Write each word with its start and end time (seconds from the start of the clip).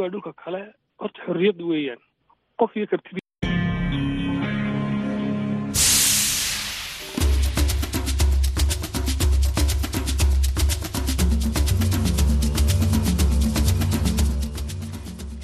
waa 0.00 0.08
dhulka 0.08 0.32
kale 0.44 0.60
horta 1.00 1.20
xorriyad 1.26 1.58
weeyaan 1.70 2.00
qof 2.58 2.76
iyo 2.76 2.86
kartid 2.86 3.18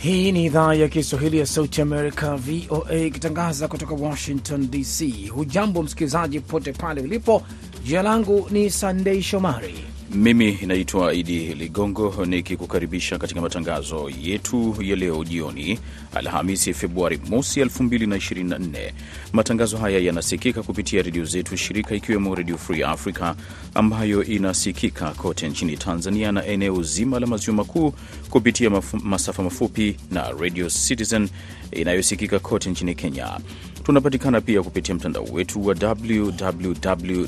Hii 0.08 0.32
ni 0.32 0.44
idhaa 0.44 0.74
ya 0.74 0.88
Kiswahili 0.88 1.38
ya 1.38 1.46
Sauti 1.46 1.82
Amerika, 1.82 2.36
VOA, 2.36 2.94
ikitangaza 2.96 3.68
kutoka 3.68 3.94
Washington 3.94 4.70
DC. 4.70 5.28
Hujambo 5.28 5.82
msikilizaji 5.82 6.40
popote 6.40 6.72
pale 6.72 7.00
ulipo. 7.00 7.42
Jina 7.84 8.02
langu 8.02 8.46
ni 8.50 8.70
Sandei 8.70 9.22
Shomari 9.22 9.97
mimi 10.14 10.58
naitwa 10.66 11.14
Idi 11.14 11.38
Ligongo 11.54 12.26
nikikukaribisha 12.26 13.18
katika 13.18 13.40
matangazo 13.40 14.10
yetu 14.22 14.76
ya 14.80 14.96
leo 14.96 15.24
jioni, 15.24 15.78
Alhamisi 16.14 16.74
Februari 16.74 17.20
mosi 17.30 17.60
2024. 17.64 18.92
Matangazo 19.32 19.76
haya 19.76 19.98
yanasikika 19.98 20.62
kupitia 20.62 21.02
redio 21.02 21.24
zetu 21.24 21.56
shirika, 21.56 21.94
ikiwemo 21.94 22.34
Redio 22.34 22.58
Free 22.58 22.82
Africa 22.82 23.34
ambayo 23.74 24.24
inasikika 24.24 25.10
kote 25.10 25.48
nchini 25.48 25.76
Tanzania 25.76 26.32
na 26.32 26.46
eneo 26.46 26.82
zima 26.82 27.20
la 27.20 27.26
maziwa 27.26 27.56
makuu 27.56 27.92
kupitia 28.30 28.70
masafa 29.02 29.42
mafupi 29.42 29.96
na 30.10 30.30
Radio 30.40 30.68
Citizen 30.70 31.28
inayosikika 31.72 32.38
kote 32.38 32.70
nchini 32.70 32.94
Kenya. 32.94 33.40
Tunapatikana 33.88 34.40
pia 34.40 34.62
kupitia 34.62 34.94
mtandao 34.94 35.24
wetu 35.24 35.66
wa 35.66 35.76
www 35.82 37.24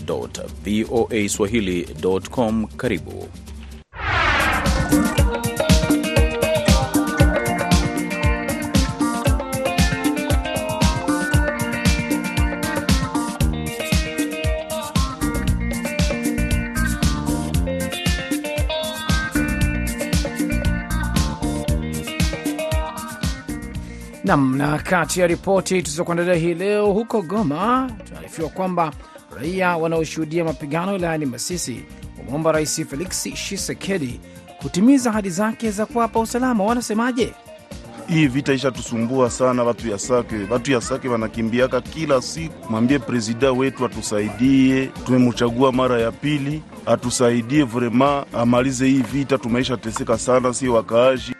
voa 0.64 1.28
swahili.com. 1.28 2.66
Karibu 2.66 3.28
nam. 24.30 24.56
Na 24.56 24.78
kati 24.78 25.20
ya 25.20 25.26
ripoti 25.26 25.82
tulizokuandalia 25.82 26.34
hii 26.34 26.54
leo, 26.54 26.86
huko 26.92 27.22
Goma 27.22 27.90
tunaarifiwa 28.08 28.48
kwamba 28.48 28.92
raia 29.36 29.76
wanaoshuhudia 29.76 30.44
mapigano 30.44 30.92
wilayani 30.92 31.26
Masisi 31.26 31.84
wamwomba 32.18 32.52
Rais 32.52 32.84
Felix 32.90 33.22
Tshisekedi 33.22 34.20
kutimiza 34.62 35.10
ahadi 35.10 35.30
zake 35.30 35.70
za 35.70 35.86
kuwapa 35.86 36.20
usalama. 36.20 36.64
Wanasemaje? 36.64 37.32
Hii 38.08 38.26
vita 38.26 38.52
ishatusumbua 38.52 39.30
sana, 39.30 39.62
watu 39.64 39.88
ya 39.88 39.98
Sake, 39.98 40.36
watu 40.50 40.72
ya 40.72 40.80
Sake 40.80 41.08
wanakimbiaka 41.08 41.80
kila 41.80 42.22
siku. 42.22 42.72
Mwambie 42.72 42.98
prezida 42.98 43.52
wetu 43.52 43.84
atusaidie, 43.84 44.86
tumemchagua 45.06 45.72
mara 45.72 46.00
ya 46.00 46.12
pili, 46.12 46.62
atusaidie 46.86 47.62
vrema, 47.64 48.24
amalize 48.32 48.86
hii 48.88 49.02
vita. 49.12 49.38
Tumeisha 49.38 49.76
teseka 49.76 50.18
sana, 50.18 50.54
sio 50.54 50.74
wakaaji 50.74 51.34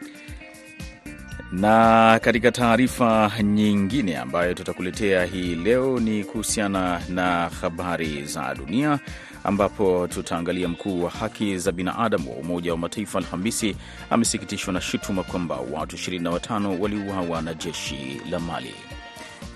na 1.52 2.18
katika 2.22 2.52
taarifa 2.52 3.32
nyingine 3.42 4.16
ambayo 4.16 4.54
tutakuletea 4.54 5.24
hii 5.24 5.54
leo 5.54 6.00
ni 6.00 6.24
kuhusiana 6.24 7.00
na 7.08 7.48
habari 7.60 8.24
za 8.24 8.54
dunia, 8.54 8.98
ambapo 9.44 10.06
tutaangalia 10.08 10.68
mkuu 10.68 11.04
wa 11.04 11.10
haki 11.10 11.58
za 11.58 11.72
binadamu 11.72 12.30
wa 12.30 12.36
Umoja 12.36 12.72
wa 12.72 12.78
Mataifa 12.78 13.18
Alhamisi 13.18 13.76
amesikitishwa 14.10 14.72
na 14.72 14.80
shutuma 14.80 15.22
kwamba 15.22 15.58
watu 15.72 15.96
25 15.96 16.78
waliuawa 16.80 17.42
na 17.42 17.54
jeshi 17.54 18.20
la 18.30 18.38
Mali. 18.40 18.74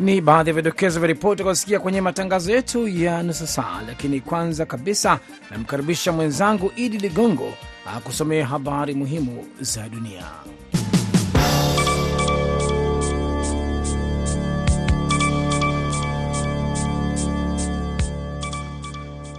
Ni 0.00 0.20
baadhi 0.20 0.50
ya 0.50 0.54
vidokezo 0.56 1.00
vya 1.00 1.06
ripoti 1.08 1.44
kusikia 1.44 1.80
kwenye 1.80 2.00
matangazo 2.00 2.52
yetu 2.52 2.88
ya 2.88 3.22
nusu 3.22 3.46
saa, 3.46 3.80
lakini 3.86 4.20
kwanza 4.20 4.66
kabisa 4.66 5.20
namkaribisha 5.50 6.12
mwenzangu 6.12 6.72
Idi 6.76 6.98
Ligongo 6.98 7.54
akusomea 7.96 8.46
habari 8.46 8.94
muhimu 8.94 9.46
za 9.60 9.88
dunia. 9.88 10.24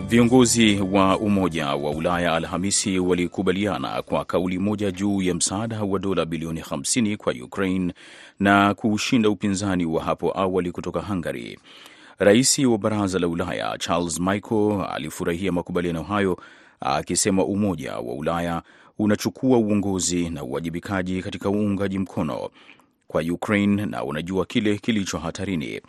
Viongozi 0.07 0.79
wa 0.91 1.17
Umoja 1.19 1.67
wa 1.67 1.91
Ulaya 1.91 2.33
Alhamisi 2.33 2.99
walikubaliana 2.99 4.01
kwa 4.01 4.25
kauli 4.25 4.59
moja 4.59 4.91
juu 4.91 5.21
ya 5.21 5.35
msaada 5.35 5.83
wa 5.83 5.99
dola 5.99 6.25
bilioni 6.25 6.61
50 6.61 7.17
kwa 7.17 7.33
Ukraine 7.33 7.93
na 8.39 8.73
kuushinda 8.73 9.29
upinzani 9.29 9.85
wa 9.85 10.03
hapo 10.03 10.39
awali 10.39 10.71
kutoka 10.71 11.01
Hungary. 11.01 11.59
Rais 12.19 12.59
wa 12.59 12.77
Baraza 12.77 13.19
la 13.19 13.27
Ulaya 13.27 13.77
Charles 13.79 14.19
Michel 14.19 14.85
alifurahia 14.93 15.51
makubaliano 15.51 16.03
hayo, 16.03 16.37
akisema 16.79 17.45
Umoja 17.45 17.93
wa 17.97 18.13
Ulaya 18.13 18.61
unachukua 18.99 19.57
uongozi 19.57 20.29
na 20.29 20.43
uwajibikaji 20.43 21.22
katika 21.22 21.49
uungaji 21.49 21.99
mkono 21.99 22.49
kwa 23.07 23.22
Ukraine 23.22 23.85
na 23.85 24.03
unajua 24.03 24.45
kile 24.45 24.77
kilicho 24.77 25.17
hatarini. 25.17 25.81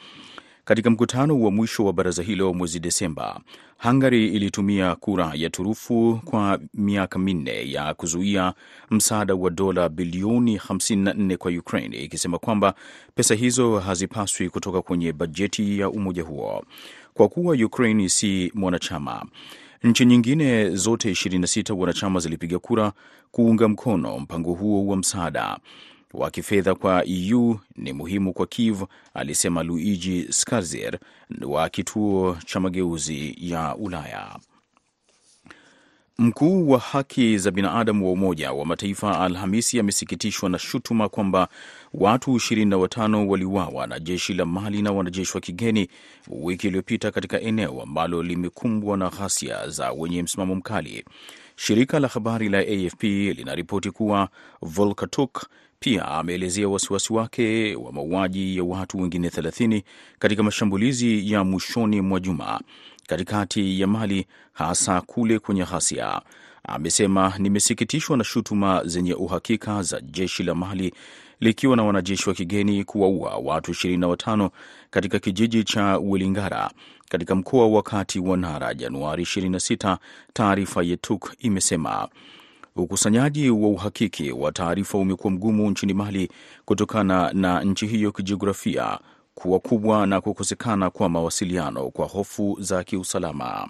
Katika 0.67 0.91
mkutano 0.91 1.41
wa 1.41 1.51
mwisho 1.51 1.85
wa 1.85 1.93
baraza 1.93 2.23
hilo 2.23 2.55
mwezi 2.55 2.81
Desemba, 2.81 3.41
Hungary 3.83 4.29
ilitumia 4.29 4.95
kura 4.95 5.33
ya 5.35 5.51
turufu 5.51 6.21
kwa 6.25 6.59
miaka 6.75 7.19
minne 7.19 7.71
ya 7.73 7.95
kuzuia 7.95 8.55
msaada 8.91 9.35
wa 9.35 9.51
dola 9.51 9.89
bilioni 9.89 10.57
54 10.57 11.37
kwa 11.37 11.51
Ukraine, 11.53 11.97
ikisema 11.97 12.39
kwamba 12.39 12.75
pesa 13.15 13.35
hizo 13.35 13.79
hazipaswi 13.79 14.51
kutoka 14.51 14.83
kwenye 14.83 15.13
bajeti 15.13 15.79
ya 15.79 15.91
umoja 15.91 16.23
huo 16.23 16.65
kwa 17.15 17.29
kuwa 17.29 17.55
Ukraine 17.57 18.09
si 18.09 18.53
mwanachama. 18.55 19.27
Nchi 19.83 20.05
nyingine 20.05 20.71
zote 20.71 21.11
26 21.11 21.73
wanachama 21.79 22.21
zilipiga 22.21 22.59
kura 22.59 22.93
kuunga 23.31 23.69
mkono 23.69 24.19
mpango 24.19 24.53
huo 24.53 24.87
wa 24.87 24.97
msaada 24.97 25.59
wa 26.17 26.31
kifedha 26.31 26.75
kwa 26.75 27.05
EU 27.07 27.57
ni 27.77 27.93
muhimu 27.93 28.33
kwa 28.33 28.47
Kiev, 28.47 28.83
alisema 29.15 29.63
Luigi 29.63 30.27
Scarsir 30.31 30.99
wa 31.43 31.69
kituo 31.69 32.37
cha 32.47 32.61
mageuzi 32.61 33.37
ya 33.41 33.77
Ulaya. 33.77 34.37
Mkuu 36.19 36.69
wa 36.71 36.79
haki 36.79 37.39
za 37.39 37.51
binadamu 37.51 38.07
wa 38.07 38.13
Umoja 38.13 38.53
wa 38.53 38.67
Mataifa 38.67 39.21
Alhamisi 39.21 39.81
amesikitishwa 39.81 40.49
na 40.49 40.59
shutuma 40.59 41.09
kwamba 41.09 41.49
watu 41.95 42.31
25 42.37 43.27
waliuawa 43.27 43.87
na 43.87 43.99
jeshi 44.01 44.35
la 44.35 44.45
Mali 44.47 44.83
na 44.83 44.93
wanajeshi 44.93 45.35
wa 45.35 45.41
kigeni 45.41 45.89
wiki 46.29 46.67
iliyopita 46.67 47.11
katika 47.11 47.41
eneo 47.41 47.83
ambalo 47.83 48.23
limekumbwa 48.23 48.97
na 48.97 49.09
ghasia 49.09 49.69
za 49.69 49.93
wenye 49.93 50.23
msimamo 50.23 50.55
mkali. 50.55 51.05
Shirika 51.57 52.01
la 52.01 52.09
habari 52.09 52.49
la 52.49 52.59
AFP 52.59 53.03
linaripoti 53.05 53.91
kuwa 53.91 54.29
Volker 54.63 55.11
Turk 55.11 55.47
pia 55.81 56.09
ameelezea 56.09 56.69
wasiwasi 56.69 57.13
wake 57.13 57.75
wa 57.77 57.93
mauaji 57.93 58.57
ya 58.57 58.65
watu 58.65 58.99
wengine 58.99 59.29
30 59.29 59.83
katika 60.19 60.43
mashambulizi 60.43 61.33
ya 61.33 61.45
mwishoni 61.45 62.01
mwa 62.01 62.21
juma 62.21 62.61
katikati 63.07 63.81
ya 63.81 63.87
Mali, 63.87 64.27
hasa 64.53 65.01
kule 65.01 65.39
kwenye 65.39 65.65
ghasia. 65.65 66.21
Amesema, 66.69 67.33
nimesikitishwa 67.39 68.17
na 68.17 68.25
shutuma 68.25 68.83
zenye 68.85 69.15
uhakika 69.15 69.83
za 69.83 70.01
jeshi 70.01 70.43
la 70.43 70.55
Mali 70.55 70.95
likiwa 71.41 71.77
na 71.77 71.83
wanajeshi 71.85 72.29
wa 72.29 72.35
kigeni 72.35 72.85
kuwaua 72.85 73.37
watu 73.37 73.71
25 73.73 74.51
katika 74.91 75.19
kijiji 75.19 75.65
cha 75.65 75.99
Welingara 75.99 76.71
katika 77.09 77.35
mkoa 77.35 77.67
wa 77.69 77.83
kati 77.83 78.19
wa 78.21 78.37
Nara 78.37 78.75
Januari 78.75 79.23
26. 79.23 79.99
Taarifa 80.33 80.83
ya 80.83 80.97
TUK 80.97 81.35
imesema 81.39 82.09
ukusanyaji 82.77 83.51
wa 83.51 83.69
uhakiki 83.69 84.33
wa 84.33 84.53
taarifa 84.53 84.99
umekuwa 84.99 85.31
mgumu 85.33 85.71
nchini 85.71 85.95
Mali 85.95 86.29
kutokana 86.65 87.33
na 87.33 87.61
nchi 87.65 87.87
hiyo 87.87 88.13
kijiografia 88.13 88.99
kuwa 89.35 89.61
kubwa 89.61 90.07
na 90.07 90.21
kukosekana 90.21 90.91
kwa 90.91 91.09
mawasiliano 91.09 91.91
kwa 91.91 92.07
hofu 92.07 92.57
za 92.61 92.85
kiusalama. 92.85 93.69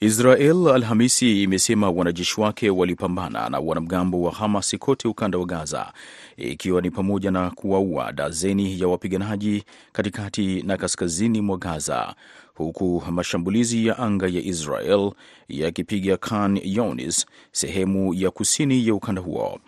Israel 0.00 0.68
Alhamisi 0.68 1.42
imesema 1.42 1.90
wanajeshi 1.90 2.40
wake 2.40 2.70
walipambana 2.70 3.48
na 3.48 3.58
wanamgambo 3.60 4.22
wa 4.22 4.32
Hamas 4.32 4.76
kote 4.78 5.08
ukanda 5.08 5.38
wa 5.38 5.44
Gaza, 5.46 5.92
ikiwa 6.36 6.80
ni 6.82 6.90
pamoja 6.90 7.30
na 7.30 7.50
kuwaua 7.50 8.12
dazeni 8.12 8.80
ya 8.80 8.88
wapiganaji 8.88 9.64
katikati 9.92 10.62
na 10.62 10.76
kaskazini 10.76 11.40
mwa 11.40 11.56
Gaza, 11.58 12.14
huku 12.56 13.02
mashambulizi 13.10 13.86
ya 13.86 13.98
anga 13.98 14.26
ya 14.26 14.40
Israel 14.40 15.12
yakipiga 15.48 16.16
Khan 16.16 16.60
Younis, 16.64 17.26
sehemu 17.52 18.14
ya 18.14 18.30
kusini 18.30 18.86
ya 18.88 18.94
ukanda 18.94 19.22
huo. 19.22 19.58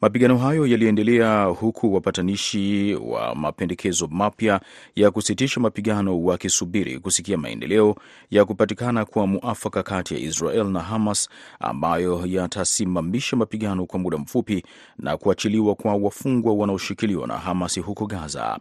Mapigano 0.00 0.38
hayo 0.38 0.66
yaliendelea 0.66 1.44
huku 1.44 1.94
wapatanishi 1.94 2.94
wa 2.94 3.34
mapendekezo 3.34 4.06
mapya 4.10 4.60
ya 4.96 5.10
kusitisha 5.10 5.60
mapigano 5.60 6.24
wakisubiri 6.24 6.98
kusikia 6.98 7.36
maendeleo 7.38 7.94
ya 8.30 8.44
kupatikana 8.44 9.04
kwa 9.04 9.26
muafaka 9.26 9.82
kati 9.82 10.14
ya 10.14 10.20
Israel 10.20 10.64
na 10.66 10.80
Hamas 10.80 11.28
ambayo 11.60 12.22
yatasimamisha 12.26 13.36
mapigano 13.36 13.86
kwa 13.86 13.98
muda 13.98 14.18
mfupi 14.18 14.62
na 14.98 15.16
kuachiliwa 15.16 15.74
kwa 15.74 15.94
wafungwa 15.94 16.54
wanaoshikiliwa 16.54 17.26
na 17.26 17.38
Hamas 17.38 17.80
huko 17.80 18.06
Gaza. 18.06 18.58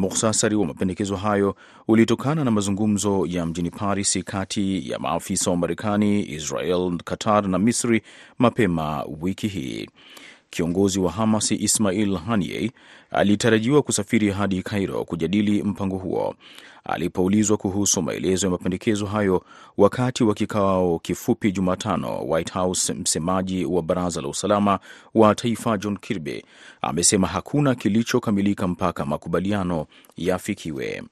Mukhtasari 0.00 0.56
wa 0.56 0.66
mapendekezo 0.66 1.16
hayo 1.16 1.56
ulitokana 1.88 2.44
na 2.44 2.50
mazungumzo 2.50 3.26
ya 3.26 3.46
mjini 3.46 3.70
Paris 3.70 4.18
kati 4.24 4.90
ya 4.90 4.98
maafisa 4.98 5.50
wa 5.50 5.56
Marekani, 5.56 6.30
Israel, 6.32 6.98
Qatar 7.04 7.48
na 7.48 7.58
Misri 7.58 8.02
mapema 8.38 9.04
wiki 9.20 9.48
hii. 9.48 9.88
Kiongozi 10.50 10.98
wa 11.00 11.12
Hamas 11.12 11.50
Ismail 11.52 12.16
Haniyeh 12.16 12.70
alitarajiwa 13.10 13.82
kusafiri 13.82 14.30
hadi 14.30 14.62
Cairo 14.62 15.04
kujadili 15.04 15.62
mpango 15.62 15.96
huo. 15.98 16.34
Alipoulizwa 16.84 17.56
kuhusu 17.56 18.02
maelezo 18.02 18.46
ya 18.46 18.50
mapendekezo 18.50 19.06
hayo 19.06 19.44
wakati 19.76 20.24
wa 20.24 20.34
kikao 20.34 20.98
kifupi 20.98 21.52
Jumatano, 21.52 22.22
White 22.28 22.52
House, 22.52 22.92
msemaji 22.94 23.64
wa 23.64 23.82
baraza 23.82 24.20
la 24.20 24.28
usalama 24.28 24.78
wa 25.14 25.34
taifa 25.34 25.78
John 25.78 25.96
Kirby 25.98 26.44
amesema 26.82 27.26
hakuna 27.28 27.74
kilichokamilika 27.74 28.68
mpaka 28.68 29.06
makubaliano 29.06 29.86
yafikiwe. 30.16 31.02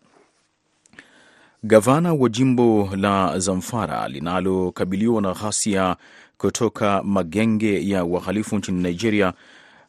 Gavana 1.62 2.14
wa 2.14 2.28
jimbo 2.28 2.90
la 2.96 3.38
Zamfara 3.38 4.08
linalokabiliwa 4.08 5.22
na 5.22 5.32
ghasia 5.32 5.96
kutoka 6.38 7.02
magenge 7.02 7.88
ya 7.88 8.04
wahalifu 8.04 8.56
nchini 8.58 8.82
Nigeria 8.82 9.32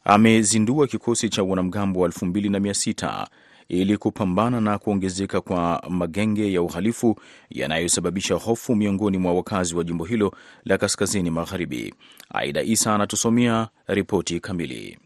amezindua 0.03 0.87
kikosi 0.87 1.29
cha 1.29 1.43
wanamgambo 1.43 1.99
wa 1.99 2.05
elfu 2.05 2.25
mbili 2.25 2.49
na 2.49 2.59
mia 2.59 2.73
sita 2.73 3.27
ili 3.69 3.97
kupambana 3.97 4.61
na 4.61 4.77
kuongezeka 4.77 5.41
kwa 5.41 5.83
magenge 5.89 6.53
ya 6.53 6.61
uhalifu 6.61 7.15
yanayosababisha 7.49 8.35
hofu 8.35 8.75
miongoni 8.75 9.17
mwa 9.17 9.33
wakazi 9.33 9.75
wa 9.75 9.83
jimbo 9.83 10.05
hilo 10.05 10.33
la 10.65 10.77
kaskazini 10.77 11.31
magharibi. 11.31 11.93
Aida 12.33 12.61
Isa 12.63 12.95
anatusomea 12.95 13.67
ripoti 13.87 14.39
kamili. 14.39 14.97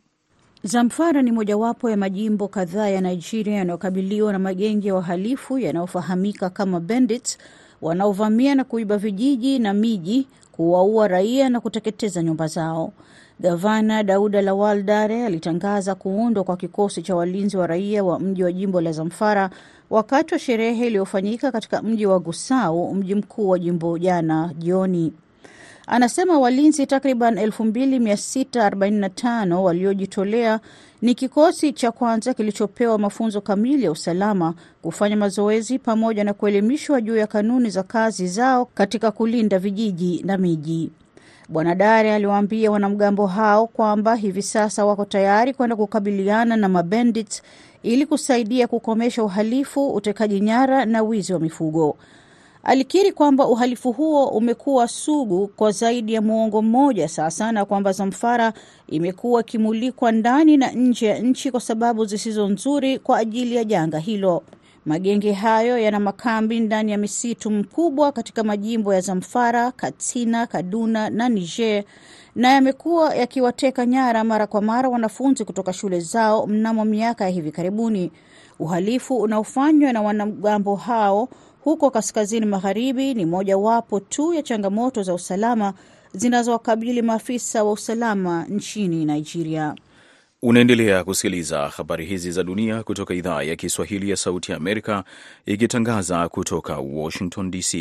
Zamfara 0.63 1.22
ni 1.22 1.31
mojawapo 1.31 1.90
ya 1.90 1.98
majimbo 1.98 2.48
kadhaa 2.48 2.88
ya 2.88 3.01
Nigeria 3.01 3.56
yanayokabiliwa 3.56 4.31
na 4.31 4.40
magenge 4.40 4.88
ya 4.88 4.95
wahalifu 4.95 5.60
yanayofahamika 5.60 6.50
kama 6.50 6.80
bandits 6.80 7.38
wanaovamia 7.81 8.56
na 8.56 8.63
kuiba 8.63 8.98
vijiji 8.98 9.60
na 9.60 9.74
miji, 9.74 10.28
kuwaua 10.58 11.08
raia 11.08 11.50
na 11.50 11.60
kuteketeza 11.60 12.24
nyumba 12.24 12.48
zao. 12.48 12.92
Gavana 13.40 14.04
Dauda 14.04 14.42
Lawal 14.42 14.84
Dare 14.84 15.26
alitangaza 15.26 15.96
kuundwa 15.96 16.44
kwa 16.44 16.58
kikosi 16.58 17.02
cha 17.02 17.16
walinzi 17.16 17.58
wa 17.58 17.68
raia 17.68 18.04
wa 18.04 18.20
mji 18.20 18.44
wa 18.44 18.52
jimbo 18.52 18.82
la 18.82 18.92
Zamfara 18.92 19.50
wakati 19.90 20.34
wa 20.34 20.40
sherehe 20.40 20.88
iliyofanyika 20.88 21.52
katika 21.52 21.82
mji 21.82 22.06
wa 22.06 22.20
Gusau, 22.20 22.96
mji 22.96 23.16
mkuu 23.16 23.50
wa 23.50 23.60
jimbo, 23.60 23.98
jana 23.98 24.54
jioni. 24.58 25.14
Anasema 25.88 26.39
walinzi 26.39 26.85
takriban 26.88 27.35
2645 27.35 29.53
waliojitolea 29.56 30.59
ni 31.01 31.15
kikosi 31.15 31.74
cha 31.74 31.91
kwanza 31.91 32.33
kilichopewa 32.33 32.97
mafunzo 33.00 33.41
kamili 33.41 33.83
ya 33.83 33.91
usalama, 33.91 34.53
kufanya 34.81 35.15
mazoezi 35.18 35.80
pamoja 35.80 36.24
na 36.24 36.33
kuelimishwa 36.33 37.01
juu 37.01 37.18
ya 37.18 37.27
kanuni 37.27 37.69
za 37.69 37.83
kazi 37.83 38.27
zao 38.27 38.65
katika 38.65 39.12
kulinda 39.12 39.59
vijiji 39.59 40.24
na 40.25 40.38
miji. 40.38 40.91
Bwana 41.50 41.75
Dare 41.75 42.13
aliwaambia 42.13 42.71
wanamgambo 42.71 43.27
hao 43.27 43.68
kwamba 43.68 44.15
hivi 44.15 44.41
sasa 44.41 44.85
wako 44.85 45.06
tayari 45.06 45.53
kwenda 45.53 45.75
kukabiliana 45.75 46.56
na 46.56 46.69
mabandits 46.69 47.41
ili 47.83 48.06
kusaidia 48.06 48.68
kukomesha 48.68 49.24
uhalifu, 49.24 49.89
utekaji 49.94 50.39
nyara 50.39 50.85
na 50.85 51.01
wizi 51.03 51.33
wa 51.33 51.39
mifugo. 51.39 51.97
Alikiri 52.63 53.12
kwamba 53.12 53.48
uhalifu 53.48 53.92
huo 53.92 54.27
umekuwa 54.27 54.88
sugu 54.88 55.48
kwa 55.48 55.71
zaidi 55.71 56.13
ya 56.13 56.21
muongo 56.21 56.62
mmoja 56.62 57.07
sasa 57.07 57.51
na 57.51 57.65
kwamba 57.65 57.92
Zamfara 57.92 58.54
imekuwa 58.88 59.42
ikimulikwa 59.42 60.12
ndani 60.12 60.57
na 60.57 60.71
nje 60.71 61.06
ya 61.06 61.19
nchi 61.19 61.51
kwa 61.51 61.60
sababu 61.60 62.06
zisizo 62.06 62.48
nzuri 62.50 63.00
kwa 63.00 63.18
ajili 63.18 63.56
ya 63.56 63.63
janga 63.63 64.00
hilo. 64.00 64.44
Magenge 64.86 65.31
hayo 65.33 65.77
yana 65.77 66.00
makambi 66.00 66.60
ndani 66.60 66.92
ya 66.92 66.98
misitu 66.98 67.51
mkubwa 67.51 68.12
katika 68.12 68.44
majimbo 68.44 68.94
ya 68.94 69.01
Zamfara, 69.01 69.71
Katsina, 69.71 70.48
Kaduna 70.48 71.09
na 71.09 71.30
Niger 71.30 71.83
na 72.36 72.50
yamekuwa 72.51 73.16
yakiwateka 73.16 73.86
nyara 73.86 74.24
mara 74.24 74.48
kwa 74.48 74.62
mara 74.62 74.89
wanafunzi 74.89 75.45
kutoka 75.45 75.74
shule 75.74 76.00
zao 76.00 76.48
mnamo 76.48 76.86
miaka 76.86 77.24
ya 77.24 77.30
hivi 77.30 77.51
karibuni. 77.51 78.12
Uhalifu 78.59 79.16
unaofanywa 79.18 79.94
na 79.94 80.01
wanamgambo 80.01 80.75
hao 80.75 81.30
huko 81.63 81.92
kaskazini 81.92 82.45
magharibi 82.45 83.13
ni 83.13 83.25
mojawapo 83.25 84.00
tu 84.00 84.33
ya 84.33 84.44
changamoto 84.44 85.04
za 85.04 85.13
usalama 85.13 85.74
zinazowakabili 86.13 87.01
maafisa 87.01 87.63
wa 87.63 87.71
usalama 87.71 88.45
nchini 88.50 89.06
Nigeria. 89.06 89.75
Unaendelea 90.42 91.04
kusikiliza 91.04 91.68
habari 91.68 92.06
hizi 92.06 92.31
za 92.31 92.44
dunia 92.44 92.83
kutoka 92.83 93.13
idhaa 93.13 93.44
ya 93.44 93.56
Kiswahili 93.56 94.10
ya 94.10 94.15
Sauti 94.18 94.51
ya 94.51 94.57
Amerika 94.57 95.04
ikitangaza 95.45 96.30
kutoka 96.30 96.77
Washington 96.77 97.51
DC. 97.51 97.75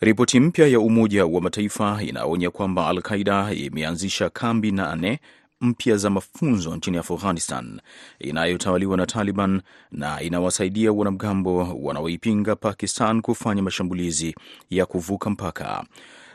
Ripoti 0.00 0.40
mpya 0.40 0.66
ya 0.66 0.80
Umoja 0.80 1.26
wa 1.26 1.40
Mataifa 1.40 1.98
inaonya 2.02 2.50
kwamba 2.50 2.88
Al 2.88 3.02
Qaida 3.02 3.52
imeanzisha 3.52 4.30
kambi 4.30 4.70
nane 4.72 5.20
mpya 5.60 5.96
za 5.96 6.10
mafunzo 6.10 6.76
nchini 6.76 6.96
Afghanistan 6.98 7.80
inayotawaliwa 8.18 8.96
na 8.96 9.06
Taliban 9.06 9.62
na 9.92 10.22
inawasaidia 10.22 10.92
wanamgambo 10.92 11.56
wanaoipinga 11.82 12.56
Pakistan 12.56 13.20
kufanya 13.22 13.62
mashambulizi 13.62 14.34
ya 14.70 14.86
kuvuka 14.86 15.30
mpaka. 15.30 15.84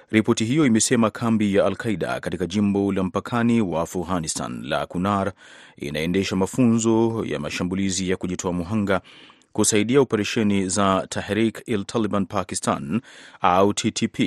Ripoti 0.09 0.45
hiyo 0.45 0.65
imesema 0.65 1.09
kambi 1.09 1.55
ya 1.55 1.65
Al-Qaida 1.65 2.19
katika 2.19 2.45
jimbo 2.45 2.91
la 2.93 3.03
mpakani 3.03 3.61
wa 3.61 3.81
Afghanistan 3.81 4.63
la 4.63 4.85
Kunar 4.85 5.33
inaendesha 5.77 6.35
mafunzo 6.35 7.23
ya 7.27 7.39
mashambulizi 7.39 8.09
ya 8.09 8.17
kujitoa 8.17 8.53
muhanga 8.53 9.01
kusaidia 9.53 10.01
operesheni 10.01 10.69
za 10.69 11.07
Tahrik-i-Taliban 11.09 12.25
Pakistan 12.25 13.01
au 13.41 13.73
TTP, 13.73 14.19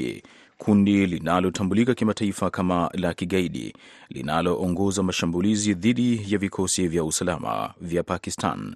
kundi 0.59 1.07
linalotambulika 1.07 1.95
kimataifa 1.95 2.51
kama 2.51 2.91
la 2.95 3.15
kigaidi 3.15 3.75
linaloongoza 4.09 5.03
mashambulizi 5.03 5.75
dhidi 5.75 6.33
ya 6.33 6.39
vikosi 6.39 6.89
vya 6.89 7.05
usalama 7.05 7.75
vya 7.81 8.03
Pakistan. 8.03 8.75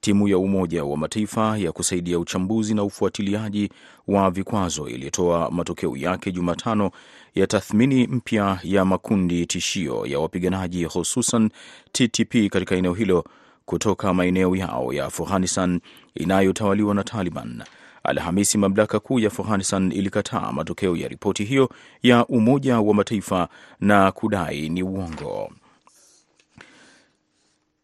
Timu 0.00 0.28
ya 0.28 0.38
Umoja 0.38 0.84
wa 0.84 0.96
Mataifa 0.96 1.58
ya 1.58 1.72
kusaidia 1.72 2.18
uchambuzi 2.18 2.74
na 2.74 2.82
ufuatiliaji 2.84 3.70
wa 4.08 4.30
vikwazo 4.30 4.88
ilitoa 4.88 5.50
matokeo 5.50 5.96
yake 5.96 6.32
Jumatano 6.32 6.90
ya 7.34 7.46
tathmini 7.46 8.06
mpya 8.06 8.58
ya 8.62 8.84
makundi 8.84 9.46
tishio 9.46 10.06
ya 10.06 10.18
wapiganaji 10.20 10.84
hususan 10.84 11.50
TTP 11.92 12.48
katika 12.50 12.74
eneo 12.76 12.94
hilo 12.94 13.24
kutoka 13.64 14.14
maeneo 14.14 14.56
yao 14.56 14.92
ya 14.92 15.04
Afghanistan 15.04 15.80
inayotawaliwa 16.14 16.94
na 16.94 17.04
Taliban. 17.04 17.62
Alhamisi, 18.10 18.58
mamlaka 18.58 19.00
kuu 19.00 19.18
ya 19.18 19.26
Afghanistan 19.26 19.92
ilikataa 19.92 20.52
matokeo 20.52 20.96
ya 20.96 21.08
ripoti 21.08 21.44
hiyo 21.44 21.68
ya 22.02 22.26
Umoja 22.26 22.80
wa 22.80 22.94
Mataifa 22.94 23.48
na 23.80 24.12
kudai 24.12 24.68
ni 24.68 24.82
uongo. 24.82 25.50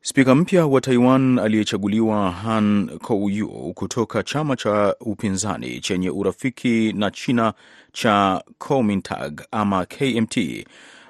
Spika 0.01 0.35
mpya 0.35 0.67
wa 0.67 0.81
Taiwan 0.81 1.39
aliyechaguliwa 1.39 2.31
Han 2.31 2.89
Kuo-yu 2.99 3.49
kutoka 3.75 4.23
chama 4.23 4.57
cha 4.57 4.97
upinzani 5.01 5.81
chenye 5.81 6.11
urafiki 6.11 6.93
na 6.93 7.11
China 7.11 7.53
cha 7.93 8.43
Kuomintang 8.59 9.33
ama 9.51 9.85
KMT 9.87 10.67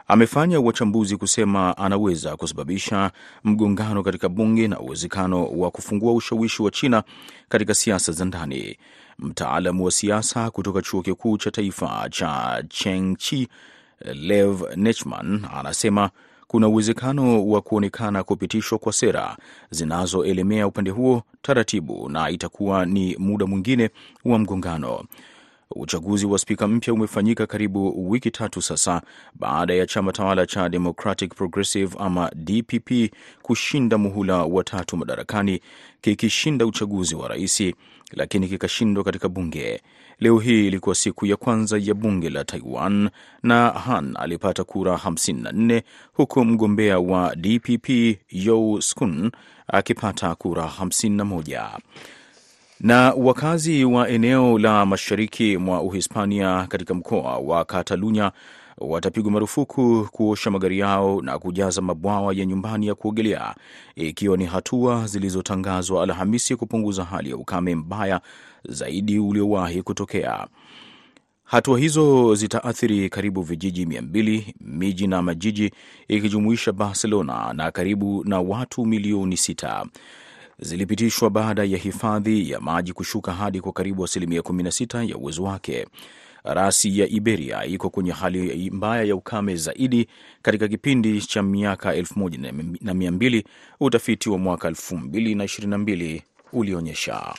amefanya 0.08 0.61
wachambuzi 0.61 1.16
kusema 1.16 1.76
anaweza 1.78 2.37
kusababisha 2.37 3.11
mgongano 3.44 4.02
katika 4.02 4.28
bunge 4.28 4.68
na 4.68 4.80
uwezekano 4.80 5.46
wa 5.46 5.70
kufungua 5.70 6.12
ushawishi 6.14 6.62
wa 6.62 6.70
China 6.70 7.02
katika 7.49 7.75
siasa 7.75 8.12
za 8.12 8.25
ndani. 8.25 8.78
Mtaalamu 9.18 9.85
wa 9.85 9.90
siasa 9.90 10.50
kutoka 10.50 10.82
chuo 10.82 11.02
kikuu 11.02 11.38
cha 11.38 11.50
taifa 11.50 12.08
cha 12.11 12.62
Chengchi, 12.68 13.49
Lev 14.14 14.62
Nechman, 14.76 15.46
anasema 15.54 16.11
kuna 16.46 16.68
uwezekano 16.68 17.46
wa 17.49 17.61
kuonekana 17.62 18.23
kupitishwa 18.23 18.78
kwa 18.78 18.92
sera 18.92 19.37
zinazoelemea 19.70 20.66
upande 20.66 20.90
huo 20.90 21.23
taratibu, 21.42 22.08
na 22.08 22.30
itakuwa 22.30 22.87
ni 22.87 23.16
muda 23.18 23.46
mwingine 23.46 23.90
wa 24.25 24.38
mgongano. 24.38 25.04
Uchaguzi 25.78 26.26
wa 26.26 26.38
spika 26.38 26.68
mpya 26.68 26.95
umefanyika 26.95 27.47
karibu 27.47 28.11
wiki 28.11 28.30
tatu 28.30 28.62
sasa 28.62 29.02
baada 29.35 29.75
ya 29.75 29.87
chama 29.87 30.12
tawala 30.12 30.47
cha 30.47 30.68
Democratic 30.68 31.35
Progressive 31.35 31.97
ama 31.99 32.30
DPP 32.35 32.90
kushinda 33.42 33.99
muhula 33.99 34.45
wa 34.45 34.64
tatu 34.64 34.97
madarakani, 34.97 35.61
kikishinda 36.00 36.66
uchaguzi 36.66 37.14
wa 37.14 37.28
rais, 37.28 37.62
lakini 38.12 38.49
kikashindwa 38.49 39.04
katika 39.04 39.28
bunge. 39.28 39.83
Leo 40.21 40.38
hii 40.38 40.66
ilikuwa 40.66 40.95
siku 40.95 41.26
ya 41.26 41.37
kwanza 41.37 41.78
ya 41.78 41.95
bunge 41.95 42.30
la 42.30 42.45
Taiwan 42.45 43.11
na 43.42 43.71
Han 43.71 44.16
alipata 44.18 44.64
kura 44.64 44.95
54 44.95 45.83
huku 46.12 46.45
mgombea 46.45 46.99
wa 46.99 47.37
DPP 47.37 47.88
Yo 48.30 48.78
Skun 48.80 49.30
akipata 49.66 50.35
kura 50.35 50.71
51 50.80 51.78
na 52.80 53.12
wakazi 53.12 53.85
wa 53.85 54.09
eneo 54.09 54.59
la 54.59 54.87
mashariki 54.87 55.56
mwa 55.56 55.83
Uhispania 55.83 56.66
katika 56.68 56.95
mkoa 56.95 57.38
wa 57.38 57.64
Katalunya 57.64 58.33
watapigwa 58.78 59.33
marufuku 59.33 60.09
kuosha 60.12 60.50
magari 60.50 60.78
yao 60.78 61.23
na 61.23 61.38
kujaza 61.38 61.83
mabwawa 61.83 62.35
ya 62.35 62.45
nyumbani 62.47 62.87
ya 62.87 62.95
kuogelea, 62.95 63.54
ikiwa 63.95 64.37
ni 64.37 64.45
hatua 64.47 65.06
zilizotangazwa 65.06 66.02
Alhamisi 66.02 66.56
kupunguza 66.56 67.04
hali 67.04 67.30
ya 67.30 67.37
ukame 67.37 67.75
mbaya 67.75 68.21
zaidi 68.68 69.18
uliowahi 69.18 69.83
kutokea. 69.83 70.47
Hatua 71.45 71.78
hizo 71.78 72.35
zitaathiri 72.35 73.09
karibu 73.09 73.42
vijiji 73.42 73.87
mia 73.87 74.02
mbili, 74.02 74.54
miji 74.61 75.06
na 75.06 75.23
majiji 75.23 75.71
ikijumuisha 76.09 76.73
Barcelona 76.73 77.52
na 77.52 77.71
karibu 77.71 78.25
na 78.25 78.40
watu 78.40 78.87
milioni 78.87 79.37
sita 79.37 79.87
zilipitishwa 80.58 81.30
baada 81.30 81.64
ya 81.64 81.78
hifadhi 81.78 82.50
ya 82.50 82.60
maji 82.60 82.92
kushuka 82.92 83.32
hadi 83.32 83.60
kwa 83.60 83.72
karibu 83.72 84.04
asilimia 84.04 84.40
16 84.40 85.10
ya 85.10 85.16
uwezo 85.16 85.42
wake. 85.42 85.86
Rasi 86.44 86.98
ya 86.98 87.08
Iberia 87.08 87.64
iko 87.64 87.90
kwenye 87.90 88.10
hali 88.12 88.70
mbaya 88.70 89.02
ya 89.04 89.16
ukame 89.16 89.56
zaidi 89.56 90.08
katika 90.42 90.68
kipindi 90.68 91.20
cha 91.20 91.42
miaka 91.42 91.92
1200 91.96 93.44
utafiti 93.80 94.30
wa 94.30 94.38
mwaka 94.38 94.70
2022 94.70 96.20
ulionyesha. 96.52 97.34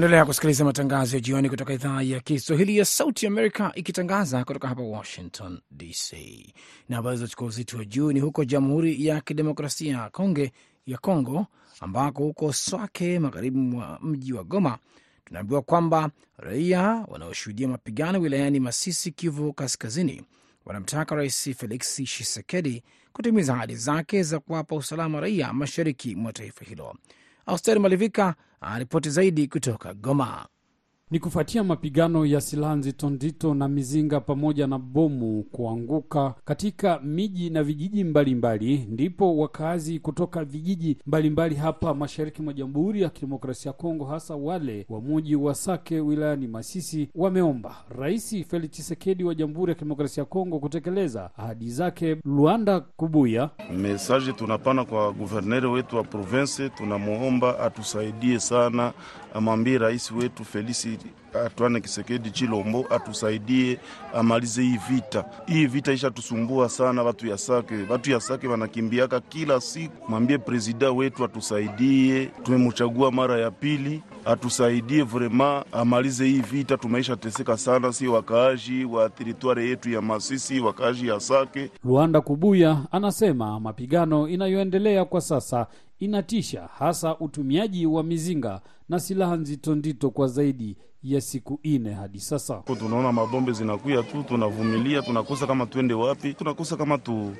Endelea 0.00 0.24
kusikiliza 0.24 0.64
matangazo 0.64 1.16
ya 1.16 1.20
jioni 1.20 1.50
kutoka 1.50 1.72
idhaa 1.72 2.02
ya 2.02 2.20
Kiswahili 2.20 2.78
ya 2.78 2.84
Sauti 2.84 3.26
Amerika 3.26 3.72
ikitangaza 3.74 4.44
kutoka 4.44 4.68
hapa 4.68 4.82
Washington 4.82 5.60
DC. 5.70 6.12
Na 6.88 6.96
habari 6.96 7.16
zachukua 7.16 7.46
uzito 7.46 7.76
wa 7.78 7.84
juu 7.84 8.12
ni 8.12 8.20
huko 8.20 8.44
Jamhuri 8.44 9.06
ya 9.06 9.20
Kidemokrasia 9.20 9.96
ya 9.96 10.10
Konge 10.10 10.52
ya 10.86 10.98
Kongo, 10.98 11.46
ambako 11.80 12.22
huko 12.22 12.52
Swake, 12.52 13.18
magharibi 13.18 13.58
mwa 13.58 13.98
mji 14.02 14.32
wa 14.32 14.44
Goma, 14.44 14.78
tunaambiwa 15.24 15.62
kwamba 15.62 16.10
raia 16.38 17.04
wanaoshuhudia 17.08 17.68
mapigano 17.68 18.20
wilayani 18.20 18.60
Masisi, 18.60 19.10
Kivu 19.12 19.52
Kaskazini, 19.52 20.22
wanamtaka 20.64 21.14
Rais 21.14 21.50
Felix 21.56 21.94
Tshisekedi 22.04 22.82
kutimiza 23.12 23.54
ahadi 23.54 23.74
zake 23.74 24.22
za 24.22 24.38
kuwapa 24.38 24.76
usalama 24.76 25.20
raia 25.20 25.52
mashariki 25.52 26.14
mwa 26.16 26.32
taifa 26.32 26.64
hilo. 26.64 26.94
Austeri 27.46 27.80
Malivika 27.80 28.34
aripoti 28.60 29.10
zaidi 29.10 29.48
kutoka 29.48 29.94
Goma. 29.94 30.46
Ni 31.10 31.18
kufuatia 31.18 31.64
mapigano 31.64 32.26
ya 32.26 32.40
silaha 32.40 32.74
nzito 32.76 33.10
nzito 33.10 33.54
na 33.54 33.68
mizinga 33.68 34.20
pamoja 34.20 34.66
na 34.66 34.78
bomu 34.78 35.42
kuanguka 35.42 36.34
katika 36.44 37.00
miji 37.00 37.50
na 37.50 37.62
vijiji 37.62 38.04
mbalimbali 38.04 38.74
mbali, 38.74 38.86
ndipo 38.92 39.36
wakazi 39.36 39.98
kutoka 39.98 40.44
vijiji 40.44 40.98
mbalimbali 41.06 41.30
mbali 41.30 41.54
hapa 41.54 41.94
mashariki 41.94 42.42
mwa 42.42 42.52
Jamhuri 42.52 43.02
ya 43.02 43.08
Kidemokrasia 43.10 43.68
ya 43.70 43.72
Kongo, 43.72 44.04
hasa 44.04 44.36
wale 44.36 44.86
wa 44.88 45.00
muji 45.00 45.36
wa 45.36 45.54
Sake 45.54 46.00
wilayani 46.00 46.46
Masisi, 46.46 47.08
wameomba 47.14 47.76
Rais 47.98 48.44
Felix 48.48 48.70
Tshisekedi 48.70 49.24
wa 49.24 49.34
Jamhuri 49.34 49.70
ya 49.70 49.74
Kidemokrasia 49.74 50.20
ya 50.20 50.24
Kongo 50.24 50.58
kutekeleza 50.58 51.30
ahadi 51.36 51.70
zake. 51.70 52.16
Luanda 52.24 52.80
Kubuya: 52.80 53.50
mesaji 53.76 54.32
tunapana 54.32 54.84
kwa 54.84 55.12
guverneri 55.12 55.66
wetu 55.66 55.96
wa 55.96 56.02
province, 56.04 56.68
tunamwomba 56.68 57.58
atusaidie 57.58 58.40
sana, 58.40 58.92
amwambie 59.34 59.78
rais 59.78 60.10
wetu 60.12 60.44
Felisi 60.44 60.99
Antoine 61.44 61.80
Kisekedi 61.80 62.30
Chilombo 62.30 62.86
atusaidie 62.90 63.78
amalize 64.14 64.62
hii 64.62 64.78
vita. 64.90 65.24
Hii 65.46 65.66
vita 65.66 65.92
ishatusumbua 65.92 66.68
sana, 66.68 67.02
watu 67.02 67.26
ya 67.26 67.38
Sake, 67.38 67.74
watu 67.90 68.10
ya 68.10 68.20
Sake 68.20 68.48
wanakimbiaka 68.48 69.20
kila 69.20 69.60
siku. 69.60 70.10
Mwambie 70.10 70.38
presida 70.38 70.92
wetu 70.92 71.24
atusaidie, 71.24 72.26
tumemchagua 72.42 73.10
mara 73.12 73.38
ya 73.38 73.50
pili, 73.50 74.02
atusaidie 74.24 75.02
vrema 75.02 75.64
amalize 75.72 76.24
hii 76.26 76.40
vita. 76.40 76.76
Tumeisha 76.76 77.16
teseka 77.16 77.56
sana, 77.56 77.92
si 77.92 78.08
wakaaji 78.08 78.84
wa 78.84 79.08
teritwari 79.10 79.68
yetu 79.70 79.90
ya 79.90 80.02
Masisi, 80.02 80.60
wakaaji 80.60 81.08
ya 81.08 81.20
Sake. 81.20 81.70
Luanda 81.84 82.20
Kubuya 82.20 82.78
anasema 82.92 83.60
mapigano 83.60 84.28
inayoendelea 84.28 85.04
kwa 85.04 85.20
sasa 85.20 85.66
inatisha, 85.98 86.68
hasa 86.78 87.18
utumiaji 87.18 87.86
wa 87.86 88.02
mizinga 88.02 88.60
na 88.90 89.00
silaha 89.00 89.36
nzito 89.36 89.74
nzito 89.74 90.10
kwa 90.10 90.26
zaidi 90.28 90.76
ya 91.02 91.20
siku 91.20 91.60
ine 91.62 91.92
hadi 91.92 92.20
sasa. 92.20 92.54
Tunaona 92.78 93.12
mabombe 93.12 93.52
zinakuya 93.52 94.02
tu, 94.02 94.22
tunavumilia, 94.28 95.02
tunakosa 95.02 95.46
kama 95.46 95.66
tuende 95.66 95.94
wapi, 95.94 96.34
tunakosa 96.34 96.76
kama 96.76 96.98
tu, 96.98 97.32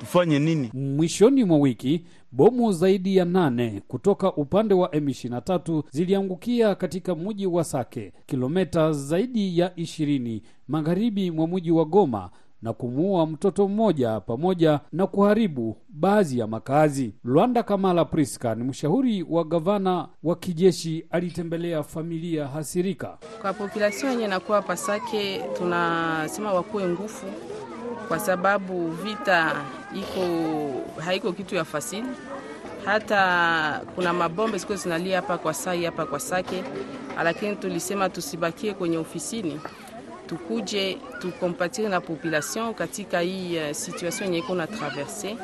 tufanye 0.00 0.38
nini. 0.38 0.70
Mwishoni 0.74 1.44
mwa 1.44 1.58
wiki 1.58 2.04
bomu 2.32 2.72
zaidi 2.72 3.16
ya 3.16 3.24
nane 3.24 3.82
kutoka 3.88 4.32
upande 4.34 4.74
wa 4.74 4.88
M23 4.88 5.82
ziliangukia 5.90 6.74
katika 6.74 7.14
mji 7.14 7.46
wa 7.46 7.64
Sake, 7.64 8.12
kilomita 8.26 8.92
zaidi 8.92 9.58
ya 9.58 9.76
ishirini 9.76 10.42
magharibi 10.68 11.30
mwa 11.30 11.48
mji 11.48 11.70
wa 11.70 11.84
Goma 11.84 12.30
na 12.66 12.72
kumuua 12.72 13.26
mtoto 13.26 13.68
mmoja 13.68 14.20
pamoja 14.20 14.80
na 14.92 15.06
kuharibu 15.06 15.76
baadhi 15.88 16.38
ya 16.38 16.46
makazi. 16.46 17.14
Lwanda 17.24 17.62
Kamala 17.62 18.04
Priska 18.04 18.54
ni 18.54 18.64
mshauri 18.64 19.26
wa 19.30 19.44
gavana 19.44 20.08
wa 20.22 20.36
kijeshi, 20.36 21.06
alitembelea 21.10 21.82
familia 21.82 22.46
hasirika. 22.48 23.18
Kwa 23.42 23.52
populasion 23.52 24.12
yenye 24.12 24.26
nakuwa 24.26 24.62
Pasake, 24.62 25.40
tunasema 25.58 26.52
wakuwe 26.52 26.88
nguvu, 26.88 27.26
kwa 28.08 28.18
sababu 28.18 28.88
vita 28.90 29.52
iko 29.94 30.22
haiko 31.00 31.32
kitu 31.32 31.54
ya 31.54 31.64
fasili. 31.64 32.08
Hata 32.84 33.80
kuna 33.94 34.12
mabombe 34.12 34.58
siku 34.58 34.74
zinalia 34.74 35.16
hapa 35.16 35.38
kwa 35.38 35.54
sai 35.54 35.84
hapa 35.84 36.06
kwa 36.06 36.20
Sake, 36.20 36.64
lakini 37.24 37.56
tulisema 37.56 38.08
tusibakie 38.08 38.74
kwenye 38.74 38.98
ofisini 38.98 39.60
tukuje 40.26 40.98
tukompatire 41.20 41.88
na 41.88 42.00
population 42.00 42.74
katika 42.74 43.20
hii 43.20 43.58
uh, 43.58 43.70
situation 43.72 44.24
yenye 44.24 44.38
iko 44.38 44.54
na 44.54 44.66
traverse. 44.66 45.36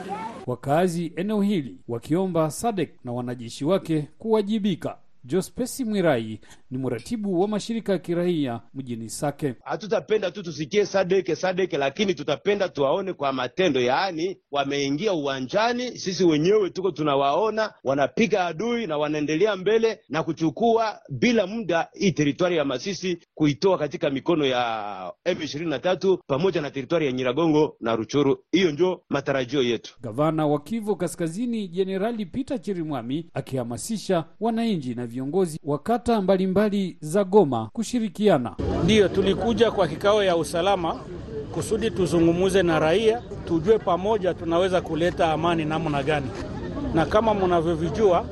Wakazi 0.47 1.13
eneo 1.17 1.43
hili 1.43 1.77
wakiomba 1.89 2.51
Sadek 2.51 2.91
na 3.05 3.13
wanajeshi 3.13 3.65
wake 3.65 4.09
kuwajibika. 4.19 4.97
Jospesi 5.25 5.85
Mwirai 5.85 6.41
ni 6.71 6.79
mratibu 6.79 7.41
wa 7.41 7.49
mashirika 7.49 7.93
ya 7.93 7.99
kiraia 7.99 8.61
mjini 8.75 9.09
Sake. 9.11 9.55
Hatutapenda 9.65 10.31
tu 10.31 10.43
tusikie 10.43 10.87
Sadeke 10.87 11.37
Sadeke, 11.37 11.79
lakini 11.79 12.15
tutapenda 12.15 12.69
tuwaone 12.69 13.13
kwa 13.13 13.33
matendo, 13.33 13.81
yaani 13.81 14.37
wameingia 14.51 15.13
uwanjani, 15.13 15.99
sisi 15.99 16.25
wenyewe 16.25 16.71
tuko 16.71 16.91
tunawaona 16.91 17.73
wanapiga 17.85 18.47
adui 18.47 18.87
na 18.87 18.99
wanaendelea 18.99 19.57
mbele 19.57 20.01
na 20.09 20.23
kuchukua 20.23 21.01
bila 21.09 21.47
muda 21.47 21.89
hii 21.93 22.13
teritwari 22.13 22.57
ya 22.57 22.65
Masisi 22.65 23.19
kuitoa 23.35 23.79
katika 23.79 24.11
mikono 24.11 24.47
ya 24.47 25.13
M23 25.27 26.19
pamoja 26.27 26.61
na 26.61 26.71
teritwari 26.71 27.07
ya 27.07 27.13
Nyiragongo 27.13 27.77
na 27.81 27.97
Ruchuru. 27.97 28.45
Hiyo 28.53 28.73
ndio 28.73 29.03
matarajio 29.09 29.63
yetu. 29.63 29.97
Gavana 30.01 30.47
wa 30.47 30.61
Kivu 30.61 30.97
Kaskazini 30.97 31.69
Jenerali 31.69 32.27
Peter 32.27 32.61
Chirimwami 32.63 33.31
akihamasisha 33.35 34.25
wananchi 34.41 34.95
na 34.95 35.07
viongozi 35.17 35.61
wa 35.65 35.79
kata 35.79 36.21
mbalimbali 36.23 36.97
za 37.01 37.25
Goma 37.25 37.71
kushirikiana. 37.73 38.57
Ndiyo 38.85 39.09
tulikuja 39.09 39.71
kwa 39.71 39.89
kikao 39.89 40.25
ya 40.25 40.37
usalama 40.37 41.01
kusudi 41.55 41.91
tuzungumuze 41.91 42.63
na 42.63 42.79
raia, 42.79 43.23
tujue 43.45 43.79
pamoja 43.79 44.35
tunaweza 44.35 44.81
kuleta 44.81 45.33
amani 45.33 45.65
namna 45.65 46.03
gani, 46.03 46.27
na 46.95 47.07
kama 47.07 47.35
mnavyovijua 47.35 48.25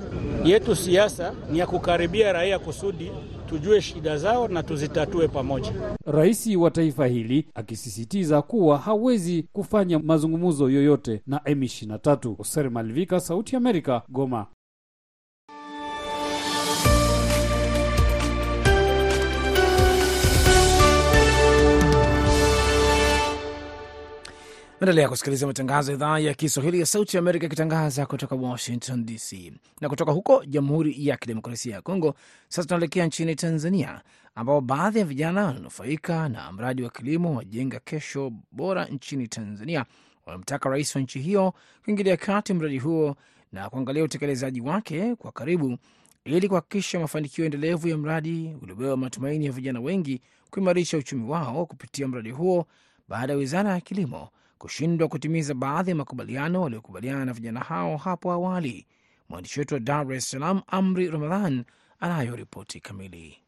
yetu 0.44 0.76
siasa 0.76 1.32
ni 1.52 1.58
ya 1.58 1.66
kukaribia 1.66 2.32
raia 2.32 2.58
kusudi 2.58 3.10
tujue 3.48 3.80
shida 3.82 4.16
zao 4.18 4.48
na 4.48 4.62
tuzitatue 4.62 5.28
pamoja. 5.28 5.72
Rais 6.06 6.46
wa 6.56 6.70
taifa 6.70 7.06
hili 7.06 7.46
akisisitiza 7.54 8.42
kuwa 8.42 8.78
hawezi 8.78 9.42
kufanya 9.52 9.98
mazungumzo 9.98 10.70
yoyote 10.70 11.22
na 11.26 11.38
M23. 11.38 12.34
Oser 12.38 12.70
Malvika, 12.70 13.20
Sauti 13.20 13.54
ya 13.54 13.58
Amerika, 13.58 14.02
Goma. 14.08 14.46
Endelea 24.80 25.08
kusikiliza 25.08 25.46
matangazo 25.46 25.90
ya 25.92 25.96
idhaa 25.96 26.18
ya 26.18 26.34
Kiswahili 26.34 26.80
ya 26.80 26.86
Sauti 26.86 27.16
ya 27.16 27.18
Amerika 27.20 27.46
ikitangaza 27.46 28.06
kutoka 28.06 28.34
Washington 28.34 29.06
DC. 29.06 29.52
Na 29.80 29.88
kutoka 29.88 30.12
huko 30.12 30.44
Jamhuri 30.44 31.06
ya 31.06 31.16
Kidemokrasia 31.16 31.74
ya 31.74 31.82
Kongo, 31.82 32.14
sasa 32.48 32.68
tunaelekea 32.68 33.06
nchini 33.06 33.34
Tanzania, 33.34 34.00
ambapo 34.34 34.60
baadhi 34.60 34.98
ya 34.98 35.04
vijana 35.04 35.44
wananufaika 35.44 36.28
na 36.28 36.52
mradi 36.52 36.82
wa 36.82 36.90
kilimo 36.90 37.36
wa 37.36 37.44
Jenga 37.44 37.80
Kesho 37.80 38.32
Bora 38.52 38.84
nchini 38.84 39.28
Tanzania 39.28 39.84
wamemtaka 40.26 40.68
rais 40.68 40.96
wa 40.96 41.02
nchi 41.02 41.18
hiyo 41.20 41.54
kuingilia 41.84 42.16
kati 42.16 42.54
mradi 42.54 42.78
huo 42.78 43.16
na 43.52 43.70
kuangalia 43.70 44.04
utekelezaji 44.04 44.60
wake 44.60 45.14
kwa 45.14 45.32
karibu 45.32 45.78
ili 46.24 46.48
kuhakikisha 46.48 47.00
mafanikio 47.00 47.44
endelevu 47.44 47.88
ya 47.88 47.96
mradi 47.98 48.56
uliobeba 48.62 48.96
matumaini 48.96 49.46
ya 49.46 49.52
vijana 49.52 49.80
wengi 49.80 50.20
kuimarisha 50.50 50.98
uchumi 50.98 51.30
wao 51.30 51.66
kupitia 51.66 52.08
mradi 52.08 52.30
huo 52.30 52.66
baada 53.08 53.32
ya 53.32 53.38
wizara 53.38 53.70
ya 53.70 53.80
kilimo 53.80 54.28
kushindwa 54.60 55.08
kutimiza 55.08 55.54
baadhi 55.54 55.90
ya 55.90 55.96
makubaliano 55.96 56.62
waliokubaliana 56.62 57.24
na 57.24 57.32
vijana 57.32 57.60
hao 57.60 57.96
hapo 57.96 58.32
awali. 58.32 58.86
Mwandishi 59.28 59.58
wetu 59.60 59.74
wa 59.74 59.80
Dar 59.80 60.12
es 60.12 60.30
Salaam, 60.30 60.62
Amri 60.66 61.10
Ramadhan, 61.10 61.64
anayo 62.00 62.36
ripoti 62.36 62.80
kamili. 62.80 63.38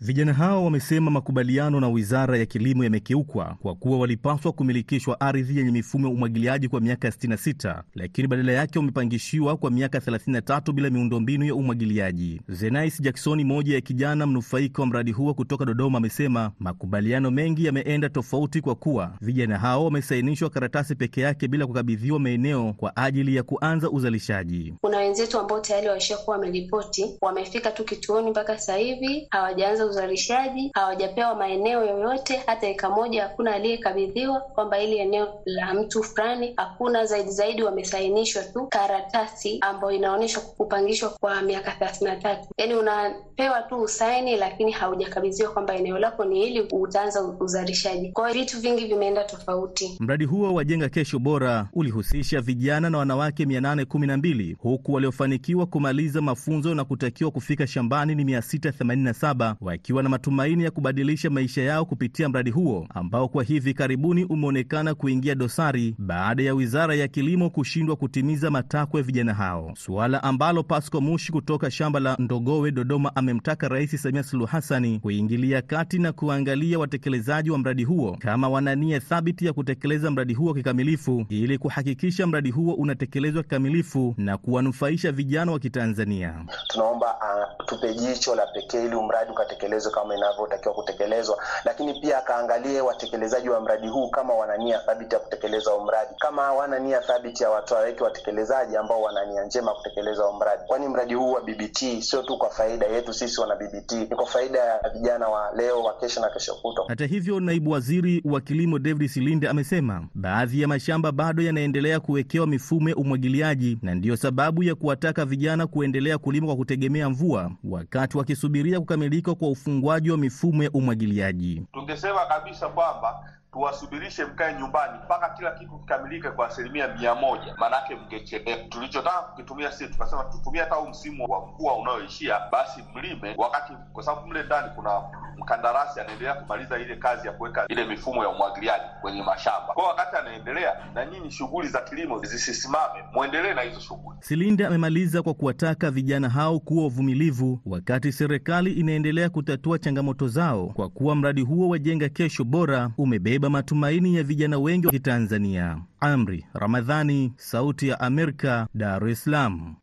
Vijana 0.00 0.32
hao 0.32 0.64
wamesema 0.64 1.10
makubaliano 1.10 1.80
na 1.80 1.88
wizara 1.88 2.38
ya 2.38 2.46
kilimo 2.46 2.84
yamekiukwa 2.84 3.56
kwa 3.62 3.74
kuwa 3.74 3.98
walipaswa 3.98 4.52
kumilikishwa 4.52 5.20
ardhi 5.20 5.58
yenye 5.58 5.70
mifumo 5.70 6.06
ya 6.08 6.12
umwagiliaji 6.14 6.68
kwa 6.68 6.80
miaka 6.80 7.08
66 7.08 7.82
lakini 7.94 8.28
badala 8.28 8.52
yake 8.52 8.78
wamepangishiwa 8.78 9.56
kwa 9.56 9.70
miaka 9.70 9.98
33 9.98 10.72
bila 10.72 10.90
miundombinu 10.90 11.44
ya 11.44 11.54
umwagiliaji. 11.54 12.40
Zenais 12.48 13.00
Jacksoni, 13.02 13.44
moja 13.44 13.74
ya 13.74 13.80
kijana 13.80 14.26
mnufaika 14.26 14.82
wa 14.82 14.88
mradi 14.88 15.12
huo 15.12 15.34
kutoka 15.34 15.64
Dodoma, 15.64 15.98
amesema 15.98 16.52
makubaliano 16.58 17.30
mengi 17.30 17.64
yameenda 17.64 18.08
tofauti 18.08 18.60
kwa 18.60 18.74
kuwa 18.74 19.12
vijana 19.20 19.58
hao 19.58 19.84
wamesainishwa 19.84 20.50
karatasi 20.50 20.94
peke 20.94 21.20
yake 21.20 21.48
bila 21.48 21.66
kukabidhiwa 21.66 22.20
maeneo 22.20 22.72
kwa 22.72 22.96
ajili 22.96 23.36
ya 23.36 23.42
kuanza 23.42 23.90
uzalishaji. 23.90 24.74
Kuna 24.80 24.98
wenzetu 24.98 25.38
ambao 25.38 25.60
tayari 25.60 25.88
waishakuwa 25.88 26.36
wameripoti, 26.36 27.06
wamefika 27.20 27.70
tu 27.70 27.84
kituoni 27.84 28.30
mpaka 28.30 28.58
sasa 28.58 28.76
hivi 28.76 29.26
hawajaanza 29.30 29.87
uzalishaji 29.88 30.70
hawajapewa 30.74 31.34
maeneo 31.34 31.84
yoyote, 31.84 32.42
hata 32.46 32.66
eka 32.68 32.90
moja 32.90 33.22
hakuna 33.22 33.54
aliyekabidhiwa 33.54 34.40
kwamba 34.40 34.76
hili 34.76 34.98
eneo 34.98 35.28
la 35.44 35.74
mtu 35.74 36.02
fulani, 36.02 36.52
hakuna. 36.56 37.06
Zaidi 37.06 37.30
zaidi 37.30 37.62
wamesainishwa 37.62 38.42
tu 38.42 38.66
karatasi 38.66 39.58
ambayo 39.60 39.92
inaonyesha 39.92 40.40
kupangishwa 40.40 41.10
kwa 41.10 41.42
miaka 41.42 41.70
thelathini 41.70 42.10
na 42.10 42.16
tatu. 42.16 42.48
Yaani 42.58 42.74
unapewa 42.74 43.62
tu 43.62 43.82
usaini, 43.82 44.36
lakini 44.36 44.72
haujakabidhiwa 44.72 45.50
kwamba 45.52 45.74
eneo 45.74 45.98
lako 45.98 46.24
ni 46.24 46.40
hili, 46.44 46.60
utaanza 46.60 47.22
uzalishaji. 47.40 48.12
Kwa 48.12 48.28
hiyo 48.30 48.44
vitu 48.44 48.60
vingi 48.60 48.86
vimeenda 48.86 49.24
tofauti. 49.24 49.96
Mradi 50.00 50.24
huo 50.24 50.54
wa 50.54 50.64
Jenga 50.64 50.88
Kesho 50.88 51.18
Bora 51.18 51.68
ulihusisha 51.72 52.40
vijana 52.40 52.90
na 52.90 52.98
wanawake 52.98 53.44
812 53.44 54.56
huku 54.58 54.92
waliofanikiwa 54.92 55.66
kumaliza 55.66 56.20
mafunzo 56.20 56.74
na 56.74 56.84
kutakiwa 56.84 57.30
kufika 57.30 57.66
shambani 57.66 58.14
ni 58.14 58.24
687 58.24 59.54
wakiwa 59.60 59.68
na 59.70 59.77
matumaini 60.08 60.64
ya 60.64 60.70
kubadilisha 60.70 61.30
maisha 61.30 61.62
yao 61.62 61.84
kupitia 61.84 62.28
mradi 62.28 62.50
huo 62.50 62.86
ambao 62.94 63.28
kwa 63.28 63.44
hivi 63.44 63.74
karibuni 63.74 64.24
umeonekana 64.24 64.94
kuingia 64.94 65.34
dosari 65.34 65.94
baada 65.98 66.42
ya 66.42 66.54
wizara 66.54 66.94
ya 66.94 67.08
kilimo 67.08 67.50
kushindwa 67.50 67.96
kutimiza 67.96 68.50
matakwa 68.50 69.00
ya 69.00 69.04
vijana 69.06 69.34
hao, 69.34 69.72
suala 69.76 70.22
ambalo 70.22 70.62
Pasco 70.62 71.00
Mushi 71.00 71.32
kutoka 71.32 71.70
shamba 71.70 72.00
la 72.00 72.16
Ndogowe, 72.18 72.70
Dodoma, 72.70 73.16
amemtaka 73.16 73.68
Rais 73.68 74.02
Samia 74.02 74.22
Suluhu 74.22 74.50
hasani 74.50 74.98
kuingilia 74.98 75.62
kati 75.62 75.98
na 75.98 76.12
kuangalia 76.12 76.78
watekelezaji 76.78 77.50
wa 77.50 77.58
mradi 77.58 77.84
huo 77.84 78.16
kama 78.20 78.48
wana 78.48 78.74
nia 78.74 79.00
thabiti 79.00 79.46
ya 79.46 79.52
kutekeleza 79.52 80.10
mradi 80.10 80.34
huo 80.34 80.54
kikamilifu 80.54 81.26
ili 81.28 81.58
kuhakikisha 81.58 82.26
mradi 82.26 82.50
huo 82.50 82.74
unatekelezwa 82.74 83.42
kikamilifu 83.42 84.14
na 84.18 84.36
kuwanufaisha 84.38 85.12
vijana 85.12 85.52
wa 85.52 85.58
Kitanzania. 85.58 86.34
Tunaomba 86.68 87.06
uh, 87.06 87.96
jicho 87.96 88.34
la 88.34 88.46
pekee 88.46 88.84
ili 88.84 88.96
mradi 88.96 89.32
ukatekelezwe 89.68 89.92
kama 89.92 90.16
inavyotakiwa 90.16 90.74
kutekelezwa, 90.74 91.38
lakini 91.64 92.00
pia 92.00 92.18
akaangalie 92.18 92.80
watekelezaji 92.80 93.48
wa 93.48 93.60
mradi 93.60 93.88
huu 93.88 94.10
kama 94.10 94.34
wana 94.34 94.56
nia 94.56 94.78
thabiti 94.78 95.14
ya 95.14 95.20
kutekeleza 95.20 95.70
huu 95.70 95.84
mradi. 95.84 96.14
Kama 96.18 96.42
hawana 96.42 96.78
nia 96.78 97.00
thabiti 97.00 97.42
ya 97.42 97.50
watu 97.50 97.74
waweke 97.74 98.04
watekelezaji 98.04 98.76
ambao 98.76 99.02
wana 99.02 99.24
nia 99.26 99.44
njema 99.44 99.74
kutekeleza 99.74 100.22
huu 100.24 100.36
mradi, 100.38 100.62
kwani 100.66 100.88
mradi 100.88 101.14
huu 101.14 101.32
wa 101.32 101.40
BBT 101.40 102.00
sio 102.02 102.22
tu 102.22 102.38
kwa 102.38 102.50
faida 102.50 102.86
yetu 102.86 103.12
sisi 103.14 103.40
wana 103.40 103.56
BBT, 103.56 103.92
ni 103.92 104.06
kwa 104.16 104.26
faida 104.26 104.58
ya 104.58 104.90
vijana 104.94 105.28
wa 105.28 105.52
leo, 105.56 105.82
wa 105.82 105.94
kesho 105.98 106.20
na 106.20 106.30
kesho 106.30 106.54
kutwa. 106.54 106.84
Hata 106.88 107.06
hivyo, 107.06 107.40
naibu 107.40 107.70
waziri 107.70 108.22
wa 108.24 108.40
kilimo 108.40 108.78
David 108.78 109.08
Silinde 109.10 109.48
amesema 109.48 110.06
baadhi 110.14 110.62
ya 110.62 110.68
mashamba 110.68 111.12
bado 111.12 111.42
yanaendelea 111.42 112.00
kuwekewa 112.00 112.46
mifumo 112.46 112.88
ya 112.88 112.96
umwagiliaji 112.96 113.78
na 113.82 113.94
ndiyo 113.94 114.16
sababu 114.16 114.62
ya 114.62 114.74
kuwataka 114.74 115.24
vijana 115.24 115.66
kuendelea 115.66 116.18
kulima 116.18 116.46
kwa 116.46 116.56
kutegemea 116.56 117.08
mvua 117.10 117.50
wakati 117.64 118.18
wakisubiria 118.18 118.80
kukamilika 118.80 119.34
kwa 119.34 119.48
ufungwaji 119.58 120.10
wa 120.10 120.18
mifumo 120.18 120.62
ya 120.64 120.70
umwagiliaji. 120.70 121.62
Tungesema 121.72 122.26
kabisa 122.26 122.68
kwamba 122.68 123.30
tuwasubirishe 123.58 124.24
mkae 124.24 124.54
nyumbani 124.54 124.98
mpaka 125.04 125.28
kila 125.28 125.50
kitu 125.50 125.78
kikamilike 125.78 126.30
kwa 126.30 126.46
asilimia 126.46 126.88
mia 126.88 127.14
moja, 127.14 127.54
maanake 127.58 127.96
mngechelewa. 127.96 128.58
Tulichotaka 128.68 129.18
kukitumia 129.22 129.72
sisi 129.72 129.92
tukasema 129.92 130.24
tutumie 130.24 130.60
hata 130.60 130.74
huu 130.74 130.88
msimu 130.88 131.24
wa 131.32 131.46
mvua 131.46 131.76
unaoishia, 131.78 132.40
basi 132.52 132.84
mlime 132.94 133.34
wakati, 133.38 133.72
kwa 133.92 134.02
sababu 134.02 134.26
mle 134.26 134.42
ndani 134.42 134.68
kuna 134.76 135.02
mkandarasi 135.38 136.00
anaendelea 136.00 136.34
kumaliza 136.34 136.78
ile 136.78 136.96
kazi 136.96 137.26
ya 137.26 137.32
kuweka 137.32 137.64
ile 137.68 137.84
mifumo 137.84 138.22
ya 138.22 138.28
umwagiliaji 138.28 138.84
kwenye 139.00 139.22
mashamba. 139.22 139.74
Kwa 139.74 139.88
wakati 139.88 140.16
anaendelea, 140.16 140.72
na 140.94 141.06
nyinyi 141.06 141.30
shughuli 141.30 141.68
za 141.68 141.80
kilimo 141.80 142.18
zisisimame, 142.24 143.04
mwendelee 143.12 143.54
na 143.54 143.62
hizo 143.62 143.80
shughuli. 143.80 144.18
Silinde 144.20 144.66
amemaliza 144.66 145.22
kwa 145.22 145.34
kuwataka 145.34 145.90
vijana 145.90 146.28
hao 146.28 146.58
kuwa 146.60 146.82
wavumilivu 146.84 147.60
wakati 147.66 148.12
serikali 148.12 148.72
inaendelea 148.72 149.28
kutatua 149.30 149.78
changamoto 149.78 150.28
zao, 150.28 150.66
kwa 150.66 150.88
kuwa 150.88 151.14
mradi 151.16 151.40
huo 151.42 151.68
wa 151.68 151.78
Jenga 151.78 152.08
Kesho 152.08 152.44
Bora 152.44 152.90
umebeba 152.98 153.47
matumaini 153.50 154.14
ya 154.16 154.22
vijana 154.22 154.58
wengi 154.58 154.86
wa 154.86 154.92
Kitanzania. 154.92 155.82
Amri 156.00 156.46
Ramadhani, 156.54 157.32
Sauti 157.36 157.88
ya 157.88 158.00
Amerika, 158.00 158.68
Dar 158.74 159.08
es 159.08 159.24
Salaam. 159.24 159.76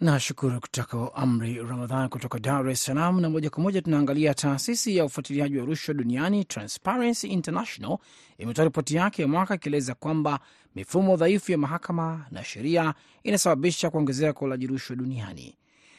Nashukuru 0.00 0.60
kutoka 0.60 1.14
Amri 1.14 1.54
Ramadhan 1.62 2.08
kutoka 2.08 2.38
Dar 2.38 2.68
es 2.68 2.84
Salaam. 2.84 3.20
Na 3.20 3.30
moja 3.30 3.50
kwa 3.50 3.62
moja 3.62 3.82
tunaangalia 3.82 4.34
taasisi 4.34 4.96
ya 4.96 5.04
ufuatiliaji 5.04 5.58
wa 5.58 5.66
rushwa 5.66 5.94
duniani 5.94 6.44
Transparency 6.44 7.26
International 7.28 7.98
imetoa 8.38 8.64
ripoti 8.64 8.96
yake 8.96 9.22
ya 9.22 9.28
mwaka 9.28 9.54
ikieleza 9.54 9.94
kwamba 9.94 10.40
mifumo 10.74 11.16
dhaifu 11.16 11.52
ya 11.52 11.58
mahakama 11.58 12.26
na 12.30 12.44
sheria 12.44 12.94
inasababisha 13.22 13.90
kuongezeka 13.90 14.32
kwa 14.32 14.46
ulaji 14.46 14.66
rushwa 14.66 14.96
duniani. 14.96 15.56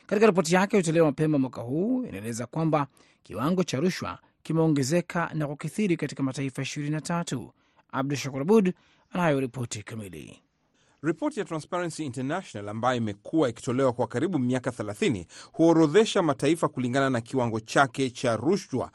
Katika 0.08 0.28
ripoti 0.28 0.56
yake 0.56 0.78
iliyotolewa 0.78 1.06
mapema 1.08 1.38
mwaka 1.38 1.62
huu, 1.62 2.06
inaeleza 2.06 2.46
kwamba 2.46 2.88
kiwango 3.24 3.64
cha 3.64 3.80
rushwa 3.80 4.20
kimeongezeka 4.46 5.30
na 5.34 5.48
kukithiri 5.48 5.98
katika 5.98 6.24
mataifa 6.24 6.62
ishirini 6.62 6.92
na 6.92 7.02
tatu. 7.02 7.52
Abdu 7.92 8.16
Shakur 8.16 8.42
Abud 8.42 8.74
anayo 9.12 9.40
ripoti 9.40 9.84
kamili. 9.84 10.42
Ripoti 11.04 11.40
ya 11.40 11.46
Transparency 11.46 12.06
International 12.06 12.70
ambayo 12.70 12.98
imekuwa 12.98 13.50
ikitolewa 13.50 13.94
kwa 13.94 14.08
karibu 14.08 14.40
miaka 14.40 14.70
30 14.70 15.26
huorodhesha 15.54 16.22
mataifa 16.22 16.68
kulingana 16.68 17.10
na 17.10 17.22
kiwango 17.22 17.60
chake 17.60 18.10
cha 18.10 18.36
rushwa 18.36 18.92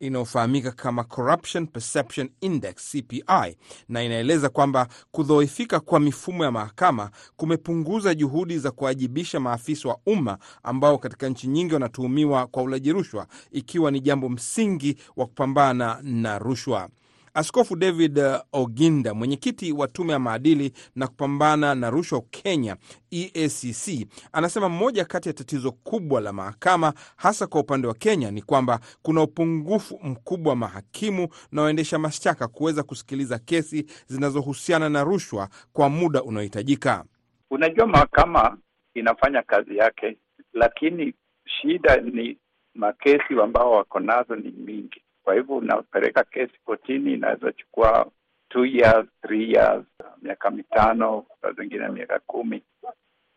inayofahamika 0.00 0.72
kama 0.72 1.04
Corruption 1.04 1.66
Perception 1.66 2.30
Index 2.40 2.90
CPI, 2.92 3.56
na 3.88 4.02
inaeleza 4.02 4.48
kwamba 4.48 4.88
kudhoofika 5.10 5.80
kwa 5.80 6.00
mifumo 6.00 6.44
ya 6.44 6.50
mahakama 6.50 7.10
kumepunguza 7.36 8.14
juhudi 8.14 8.58
za 8.58 8.70
kuwajibisha 8.70 9.40
maafisa 9.40 9.88
wa 9.88 9.98
umma 10.06 10.38
ambao 10.62 10.98
katika 10.98 11.28
nchi 11.28 11.46
nyingi 11.46 11.74
wanatuhumiwa 11.74 12.46
kwa 12.46 12.62
ulaji 12.62 12.92
rushwa, 12.92 13.26
ikiwa 13.52 13.90
ni 13.90 14.00
jambo 14.00 14.28
msingi 14.28 14.96
wa 15.16 15.26
kupambana 15.26 15.98
na 16.02 16.38
rushwa. 16.38 16.88
Askofu 17.34 17.76
David 17.76 18.20
Oginda, 18.52 19.14
mwenyekiti 19.14 19.72
wa 19.72 19.88
tume 19.88 20.12
ya 20.12 20.18
maadili 20.18 20.72
na 20.96 21.06
kupambana 21.08 21.74
na 21.74 21.90
rushwa 21.90 22.22
Kenya, 22.30 22.76
EACC, 23.10 24.06
anasema 24.32 24.68
moja 24.68 25.04
kati 25.04 25.28
ya 25.28 25.32
tatizo 25.32 25.72
kubwa 25.72 26.20
la 26.20 26.32
mahakama 26.32 26.92
hasa 27.16 27.46
kwa 27.46 27.60
upande 27.60 27.88
wa 27.88 27.94
Kenya 27.94 28.30
ni 28.30 28.42
kwamba 28.42 28.80
kuna 29.02 29.22
upungufu 29.22 30.00
mkubwa 30.02 30.50
wa 30.50 30.56
mahakimu 30.56 31.28
na 31.52 31.62
waendesha 31.62 31.98
mashtaka 31.98 32.48
kuweza 32.48 32.82
kusikiliza 32.82 33.38
kesi 33.38 33.86
zinazohusiana 34.06 34.88
na 34.88 35.04
rushwa 35.04 35.48
kwa 35.72 35.88
muda 35.88 36.22
unaohitajika. 36.22 37.04
Unajua, 37.50 37.86
mahakama 37.86 38.58
inafanya 38.94 39.42
kazi 39.42 39.76
yake, 39.76 40.18
lakini 40.52 41.14
shida 41.46 41.96
ni 41.96 42.38
makesi 42.74 43.34
ambao 43.42 43.70
wako 43.72 44.00
nazo 44.00 44.36
ni 44.36 44.50
mingi 44.50 45.03
kwa 45.24 45.34
hivyo 45.34 45.56
unapeleka 45.56 46.24
kesi 46.24 46.52
kotini, 46.64 47.12
inaweza 47.14 47.52
chukua 47.52 48.10
two 48.48 48.64
years, 48.64 49.06
three 49.22 49.52
years, 49.52 49.84
miaka 50.22 50.50
mitano, 50.50 51.26
saa 51.42 51.52
zingine 51.52 51.88
miaka 51.88 52.18
kumi. 52.18 52.62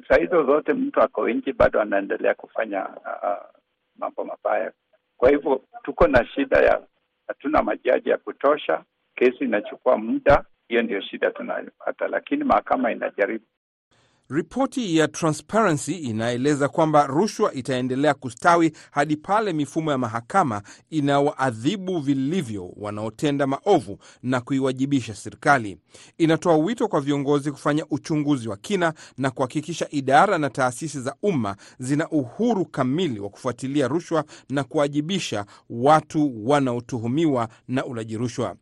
Saa 0.07 0.15
hizo 0.17 0.43
zote 0.43 0.73
mtu 0.73 1.01
ako 1.01 1.29
nje 1.29 1.53
bado 1.53 1.81
anaendelea 1.81 2.33
kufanya 2.33 2.87
uh, 2.89 3.45
mambo 3.97 4.25
mabaya. 4.25 4.71
Kwa 5.17 5.29
hivyo 5.29 5.61
tuko 5.83 6.07
na 6.07 6.25
shida 6.25 6.57
ya 6.57 6.81
hatuna 7.27 7.63
majaji 7.63 8.09
ya 8.09 8.17
kutosha, 8.17 8.83
kesi 9.15 9.43
inachukua 9.43 9.97
muda, 9.97 10.45
Hiyo 10.67 10.81
ndio 10.81 11.01
shida 11.01 11.31
tunayopata, 11.31 12.07
lakini 12.07 12.43
mahakama 12.43 12.91
inajaribu. 12.91 13.45
Ripoti 14.29 14.97
ya 14.97 15.07
Transparency 15.07 15.91
inaeleza 15.95 16.69
kwamba 16.69 17.07
rushwa 17.07 17.53
itaendelea 17.53 18.13
kustawi 18.13 18.71
hadi 18.91 19.15
pale 19.17 19.53
mifumo 19.53 19.91
ya 19.91 19.97
mahakama 19.97 20.61
inawaadhibu 20.89 21.99
vilivyo 21.99 22.73
wanaotenda 22.75 23.47
maovu 23.47 23.97
na 24.23 24.41
kuiwajibisha 24.41 25.15
serikali. 25.15 25.77
Inatoa 26.17 26.57
wito 26.57 26.87
kwa 26.87 27.01
viongozi 27.01 27.51
kufanya 27.51 27.85
uchunguzi 27.89 28.49
wa 28.49 28.57
kina 28.57 28.93
na 29.17 29.31
kuhakikisha 29.31 29.87
idara 29.91 30.37
na 30.37 30.49
taasisi 30.49 31.01
za 31.01 31.15
umma 31.23 31.55
zina 31.79 32.09
uhuru 32.09 32.65
kamili 32.65 33.19
wa 33.19 33.29
kufuatilia 33.29 33.87
rushwa 33.87 34.23
na 34.49 34.63
kuwajibisha 34.63 35.45
watu 35.69 36.49
wanaotuhumiwa 36.49 37.49
na 37.67 37.85
ulaji 37.85 38.17
rushwa. 38.17 38.55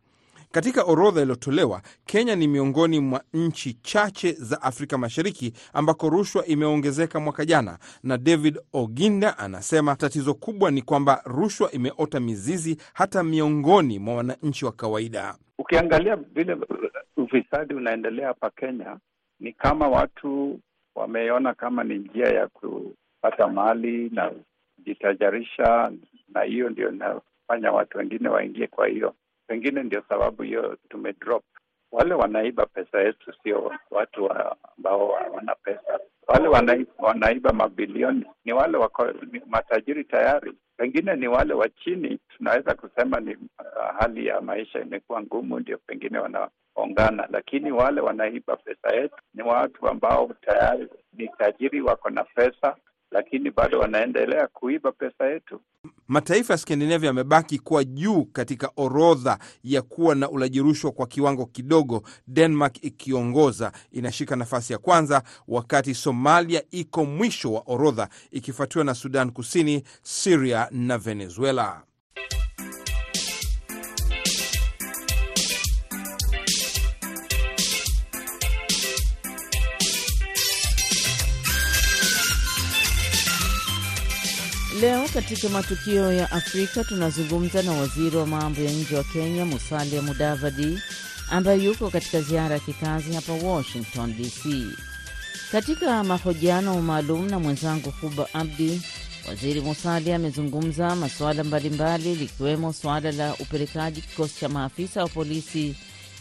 Katika 0.56 0.82
orodha 0.84 1.20
iliyotolewa, 1.22 1.82
Kenya 2.06 2.36
ni 2.36 2.48
miongoni 2.48 3.00
mwa 3.00 3.22
nchi 3.34 3.72
chache 3.74 4.32
za 4.32 4.62
Afrika 4.62 4.98
Mashariki 4.98 5.52
ambako 5.72 6.08
rushwa 6.08 6.46
imeongezeka 6.46 7.20
mwaka 7.20 7.44
jana, 7.44 7.78
na 8.02 8.18
David 8.18 8.58
Oginda 8.72 9.38
anasema 9.38 9.96
tatizo 9.96 10.34
kubwa 10.34 10.70
ni 10.70 10.82
kwamba 10.82 11.22
rushwa 11.24 11.70
imeota 11.72 12.20
mizizi 12.20 12.76
hata 12.94 13.22
miongoni 13.24 13.98
mwa 13.98 14.14
wananchi 14.14 14.64
wa 14.64 14.72
kawaida. 14.72 15.34
Ukiangalia 15.58 16.16
vile 16.16 16.56
ufisadi 17.16 17.74
unaendelea 17.74 18.26
hapa 18.28 18.50
Kenya, 18.50 18.96
ni 19.40 19.52
kama 19.52 19.88
watu 19.88 20.60
wameona 20.94 21.54
kama 21.54 21.84
ni 21.84 21.98
njia 21.98 22.26
ya 22.28 22.46
kupata 22.48 23.48
mali 23.48 24.10
na 24.12 24.32
kujitajarisha, 24.76 25.92
na 26.28 26.42
hiyo 26.42 26.70
ndio 26.70 26.88
inafanya 26.92 27.72
watu 27.72 27.98
wengine 27.98 28.28
waingie 28.28 28.66
kwa 28.66 28.86
hiyo 28.86 29.14
pengine 29.46 29.82
ndio 29.82 30.02
sababu 30.08 30.42
hiyo 30.42 30.76
tumedrop. 30.88 31.44
Wale 31.92 32.14
wanaiba 32.14 32.66
pesa 32.66 33.00
yetu 33.00 33.32
sio 33.42 33.72
watu 33.90 34.24
wa 34.24 34.56
ambao 34.78 35.08
wana 35.08 35.54
pesa. 35.54 36.00
Wale 36.26 36.48
wanaiba, 36.48 36.92
wanaiba 36.98 37.52
mabilioni 37.52 38.24
ni 38.44 38.52
wale 38.52 38.76
wako 38.78 39.06
matajiri 39.46 40.04
tayari, 40.04 40.52
pengine 40.76 41.16
ni 41.16 41.28
wale 41.28 41.54
wa 41.54 41.68
chini. 41.68 42.18
Tunaweza 42.36 42.74
kusema 42.74 43.20
ni 43.20 43.34
uh, 43.36 43.98
hali 43.98 44.26
ya 44.26 44.40
maisha 44.40 44.80
imekuwa 44.80 45.22
ngumu, 45.22 45.60
ndio 45.60 45.78
pengine 45.78 46.18
wanaongana, 46.18 47.28
lakini 47.30 47.72
wale 47.72 48.00
wanaiba 48.00 48.56
pesa 48.56 48.94
yetu 48.96 49.16
ni 49.34 49.42
watu 49.42 49.88
ambao 49.88 50.30
tayari 50.40 50.88
ni 51.12 51.28
tajiri, 51.28 51.80
wako 51.80 52.10
na 52.10 52.24
pesa 52.24 52.76
lakini 53.10 53.50
bado 53.50 53.78
wanaendelea 53.78 54.46
kuiba 54.46 54.92
pesa 54.92 55.26
yetu. 55.26 55.60
Mataifa 56.08 56.52
ya 56.54 56.58
Skandinavia 56.58 57.06
yamebaki 57.06 57.58
kuwa 57.58 57.84
juu 57.84 58.24
katika 58.24 58.70
orodha 58.76 59.38
ya 59.64 59.82
kuwa 59.82 60.14
na 60.14 60.30
ulaji 60.30 60.60
rushwa 60.60 60.92
kwa 60.92 61.06
kiwango 61.06 61.46
kidogo, 61.46 62.02
Denmark 62.26 62.84
ikiongoza 62.84 63.72
inashika 63.92 64.36
nafasi 64.36 64.72
ya 64.72 64.78
kwanza, 64.78 65.22
wakati 65.48 65.94
Somalia 65.94 66.62
iko 66.70 67.04
mwisho 67.04 67.52
wa 67.52 67.62
orodha 67.66 68.08
ikifuatiwa 68.30 68.84
na 68.84 68.94
Sudan 68.94 69.30
Kusini, 69.30 69.82
Siria 70.02 70.68
na 70.70 70.98
Venezuela. 70.98 71.82
Leo 84.80 85.08
katika 85.14 85.48
matukio 85.48 86.12
ya 86.12 86.30
Afrika 86.32 86.84
tunazungumza 86.84 87.62
na 87.62 87.72
waziri 87.72 88.16
wa 88.16 88.26
mambo 88.26 88.60
ya 88.62 88.70
nje 88.72 88.96
wa 88.96 89.04
Kenya, 89.04 89.44
Musalia 89.44 90.02
Mudavadi, 90.02 90.78
ambaye 91.30 91.64
yuko 91.64 91.90
katika 91.90 92.20
ziara 92.22 92.54
ya 92.54 92.60
kikazi 92.60 93.12
hapa 93.14 93.32
Washington 93.32 94.14
DC. 94.16 94.66
Katika 95.52 96.04
mahojiano 96.04 96.82
maalum 96.82 97.30
na 97.30 97.38
mwenzangu 97.38 97.90
Huba 98.00 98.28
Abdi, 98.34 98.82
waziri 99.28 99.60
Musalia 99.60 100.16
amezungumza 100.16 100.96
masuala 100.96 101.44
mbalimbali 101.44 102.14
likiwemo 102.14 102.72
suala 102.72 103.12
la 103.12 103.34
upelekaji 103.34 104.00
kikosi 104.00 104.40
cha 104.40 104.48
maafisa 104.48 105.02
wa 105.02 105.08
polisi 105.08 105.74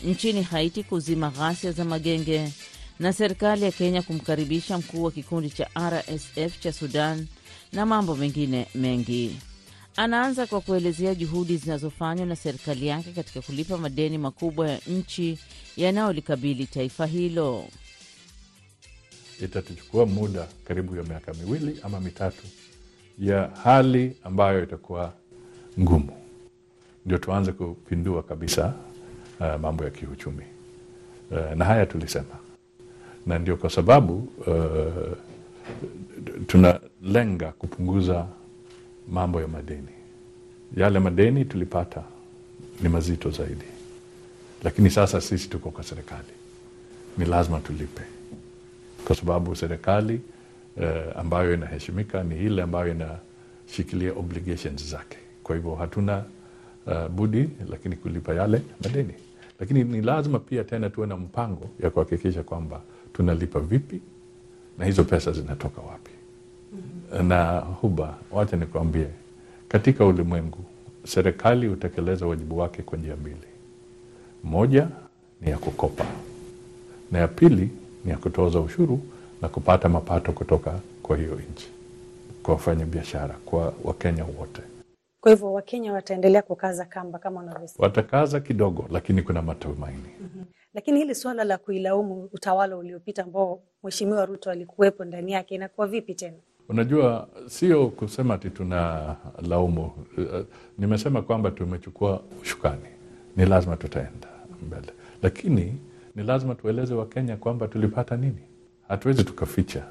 nchini 0.03 0.43
Haiti 0.43 0.83
kuzima 0.83 1.29
ghasia 1.29 1.71
za 1.71 1.85
magenge 1.85 2.51
na 2.99 3.13
serikali 3.13 3.63
ya 3.65 3.71
Kenya 3.71 4.01
kumkaribisha 4.01 4.77
mkuu 4.77 5.03
wa 5.03 5.11
kikundi 5.11 5.49
cha 5.49 5.67
RSF 5.79 6.59
cha 6.59 6.73
Sudan 6.73 7.27
na 7.75 7.85
mambo 7.85 8.15
mengine 8.15 8.67
mengi. 8.75 9.35
Anaanza 9.95 10.47
kwa 10.47 10.61
kuelezea 10.61 11.15
juhudi 11.15 11.57
zinazofanywa 11.57 12.25
na 12.25 12.35
serikali 12.35 12.87
yake 12.87 13.11
katika 13.11 13.41
kulipa 13.41 13.77
madeni 13.77 14.17
makubwa 14.17 14.69
ya 14.69 14.79
nchi 14.87 15.39
yanayolikabili 15.77 16.65
taifa 16.65 17.05
hilo. 17.05 17.65
Itatuchukua 19.41 20.05
muda 20.05 20.47
karibu 20.67 20.95
ya 20.95 21.03
miaka 21.03 21.33
miwili 21.33 21.79
ama 21.83 21.99
mitatu 21.99 22.43
ya 23.19 23.47
hali 23.63 24.15
ambayo 24.23 24.63
itakuwa 24.63 25.13
ngumu, 25.79 26.11
ndio 27.05 27.17
tuanze 27.17 27.51
kupindua 27.51 28.23
kabisa 28.23 28.73
uh, 29.39 29.55
mambo 29.61 29.83
ya 29.83 29.89
kiuchumi 29.89 30.43
uh, 31.31 31.51
na 31.57 31.65
haya 31.65 31.85
tulisema, 31.85 32.35
na 33.25 33.39
ndio 33.39 33.57
kwa 33.57 33.69
sababu 33.69 34.29
uh, 34.47 35.17
tunalenga 36.47 37.51
kupunguza 37.51 38.27
mambo 39.11 39.41
ya 39.41 39.47
madeni. 39.47 39.87
Yale 40.77 40.99
madeni 40.99 41.45
tulipata 41.45 42.03
ni 42.81 42.89
mazito 42.89 43.29
zaidi, 43.29 43.65
lakini 44.63 44.89
sasa 44.89 45.21
sisi 45.21 45.49
tuko 45.49 45.71
kwa 45.71 45.83
serikali, 45.83 46.27
ni 47.17 47.25
lazima 47.25 47.59
tulipe, 47.59 48.01
kwa 49.07 49.15
sababu 49.15 49.55
serikali 49.55 50.21
eh, 50.81 51.03
ambayo 51.15 51.53
inaheshimika 51.53 52.23
ni 52.23 52.35
ile 52.37 52.61
ambayo 52.61 52.91
inashikilia 52.91 54.13
obligations 54.13 54.89
zake. 54.89 55.17
Kwa 55.43 55.55
hivyo 55.55 55.75
hatuna 55.75 56.23
uh, 56.87 57.07
budi 57.07 57.49
lakini 57.69 57.95
kulipa 57.95 58.33
yale 58.33 58.61
madeni, 58.83 59.13
lakini 59.59 59.83
ni 59.83 60.01
lazima 60.01 60.39
pia 60.39 60.63
tena 60.63 60.89
tuwe 60.89 61.07
na 61.07 61.17
mpango 61.17 61.69
ya 61.83 61.89
kuhakikisha 61.89 62.43
kwamba 62.43 62.81
tunalipa 63.13 63.59
vipi 63.59 64.01
na 64.77 64.85
hizo 64.85 65.03
pesa 65.03 65.31
zinatoka 65.31 65.81
wapi? 65.81 66.11
mm-hmm. 66.73 67.27
Na 67.27 67.59
Huba, 67.59 68.17
wacha 68.31 68.57
nikuambie, 68.57 69.07
katika 69.67 70.05
ulimwengu 70.05 70.57
serikali 71.05 71.67
hutekeleza 71.67 72.25
wajibu 72.25 72.57
wake 72.57 72.81
kwa 72.81 72.97
njia 72.97 73.15
mbili. 73.15 73.47
Moja 74.43 74.87
ni 75.41 75.49
ya 75.51 75.57
kukopa 75.57 76.05
na 77.11 77.19
ya 77.19 77.27
pili 77.27 77.69
ni 78.05 78.11
ya 78.11 78.17
kutoza 78.17 78.59
ushuru 78.59 78.99
na 79.41 79.47
kupata 79.49 79.89
mapato 79.89 80.31
kutoka 80.31 80.79
kwa 81.03 81.17
hiyo 81.17 81.39
nchi, 81.51 81.69
kwa 82.43 82.53
wafanya 82.53 82.85
biashara, 82.85 83.35
kwa 83.45 83.73
Wakenya 83.83 84.23
wote. 84.25 84.61
Kwa 85.21 85.31
hivyo 85.31 85.53
Wakenya 85.53 85.93
wataendelea 85.93 86.41
kukaza 86.41 86.85
kamba 86.85 87.19
kama 87.19 87.39
unavyosema, 87.41 87.83
watakaza 87.83 88.39
kidogo, 88.39 88.85
lakini 88.91 89.21
kuna 89.21 89.41
matumaini. 89.41 90.09
mm-hmm. 90.21 90.45
Lakini 90.75 90.99
hili 90.99 91.15
suala 91.15 91.43
la 91.43 91.57
kuilaumu 91.57 92.29
utawala 92.33 92.77
uliopita 92.77 93.23
ambao 93.23 93.59
Mheshimiwa 93.83 94.25
Ruto 94.25 94.51
alikuwepo 94.51 95.05
ndani 95.05 95.31
yake 95.31 95.55
inakuwa 95.55 95.87
vipi 95.87 96.15
tena? 96.15 96.37
Unajua, 96.69 97.27
sio 97.47 97.87
kusema 97.89 98.33
ati 98.33 98.49
tuna 98.49 99.15
laumu. 99.47 99.91
Nimesema 100.77 101.21
kwamba 101.21 101.51
tumechukua 101.51 102.21
ushukani, 102.41 102.85
ni 103.35 103.45
lazima 103.45 103.77
tutaenda 103.77 104.27
mbele, 104.67 104.87
lakini 105.23 105.77
ni 106.15 106.23
lazima 106.23 106.55
tueleze 106.55 106.93
Wakenya 106.93 107.37
kwamba 107.37 107.67
tulipata 107.67 108.17
nini. 108.17 108.41
Hatuwezi 108.87 109.23
tukaficha 109.23 109.83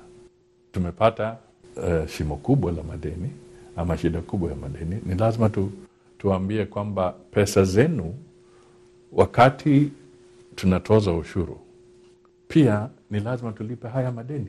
tumepata 0.72 1.36
uh, 1.76 2.06
shimo 2.06 2.36
kubwa 2.36 2.72
la 2.72 2.82
madeni 2.82 3.30
ama 3.76 3.98
shida 3.98 4.20
kubwa 4.20 4.50
ya 4.50 4.56
madeni. 4.56 5.00
Ni 5.06 5.14
lazima 5.14 5.48
tu, 5.48 5.70
tuambie 6.18 6.66
kwamba 6.66 7.14
pesa 7.30 7.64
zenu 7.64 8.14
wakati 9.12 9.92
tunatoza 10.54 11.12
ushuru 11.12 11.60
pia 12.48 12.90
ni 13.10 13.20
lazima 13.20 13.52
tulipe 13.52 13.88
haya 13.88 14.12
madeni 14.12 14.48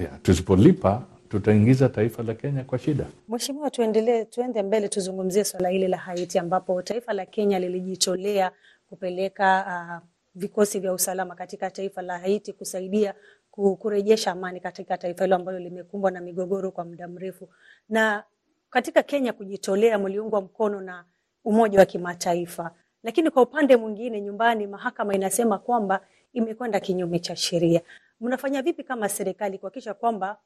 yeah. 0.00 0.22
Tusipolipa 0.22 1.06
tutaingiza 1.28 1.88
taifa 1.88 2.22
la 2.22 2.34
Kenya 2.34 2.64
kwa 2.64 2.78
shida. 2.78 3.06
Mheshimiwa, 3.28 3.70
tuendelee, 3.70 4.24
tuende 4.24 4.62
mbele, 4.62 4.88
tuzungumzie 4.88 5.44
swala 5.44 5.68
hili 5.68 5.88
la 5.88 5.96
Haiti 5.96 6.38
ambapo 6.38 6.82
taifa 6.82 7.12
la 7.12 7.26
Kenya 7.26 7.58
lilijitolea 7.58 8.50
kupeleka 8.88 9.64
uh, 9.66 10.08
vikosi 10.34 10.80
vya 10.80 10.92
usalama 10.92 11.34
katika 11.34 11.70
taifa 11.70 12.02
la 12.02 12.18
Haiti 12.18 12.52
kusaidia 12.52 13.14
kurejesha 13.50 14.32
amani 14.32 14.60
katika 14.60 14.98
taifa 14.98 15.24
hilo 15.24 15.36
ambalo 15.36 15.58
limekumbwa 15.58 16.10
na 16.10 16.20
migogoro 16.20 16.70
kwa 16.70 16.84
muda 16.84 17.08
mrefu. 17.08 17.48
Na 17.88 18.24
katika 18.70 19.02
Kenya 19.02 19.32
kujitolea, 19.32 19.98
mliungwa 19.98 20.40
mkono 20.40 20.80
na 20.80 21.04
Umoja 21.44 21.78
wa 21.78 21.86
Kimataifa, 21.86 22.70
lakini 23.04 23.30
kwa 23.30 23.42
upande 23.42 23.76
mwingine 23.76 24.20
nyumbani, 24.20 24.66
mahakama 24.66 25.14
inasema 25.14 25.58
kwamba 25.58 26.00
imekwenda 26.32 26.80
kinyume 26.80 27.18
cha 27.18 27.36
sheria. 27.36 27.80
Mnafanya 28.20 28.62
vipi 28.62 28.84
kama 28.84 29.08
serikali 29.08 29.58
kuhakikisha 29.58 29.94
kwamba 29.94 30.36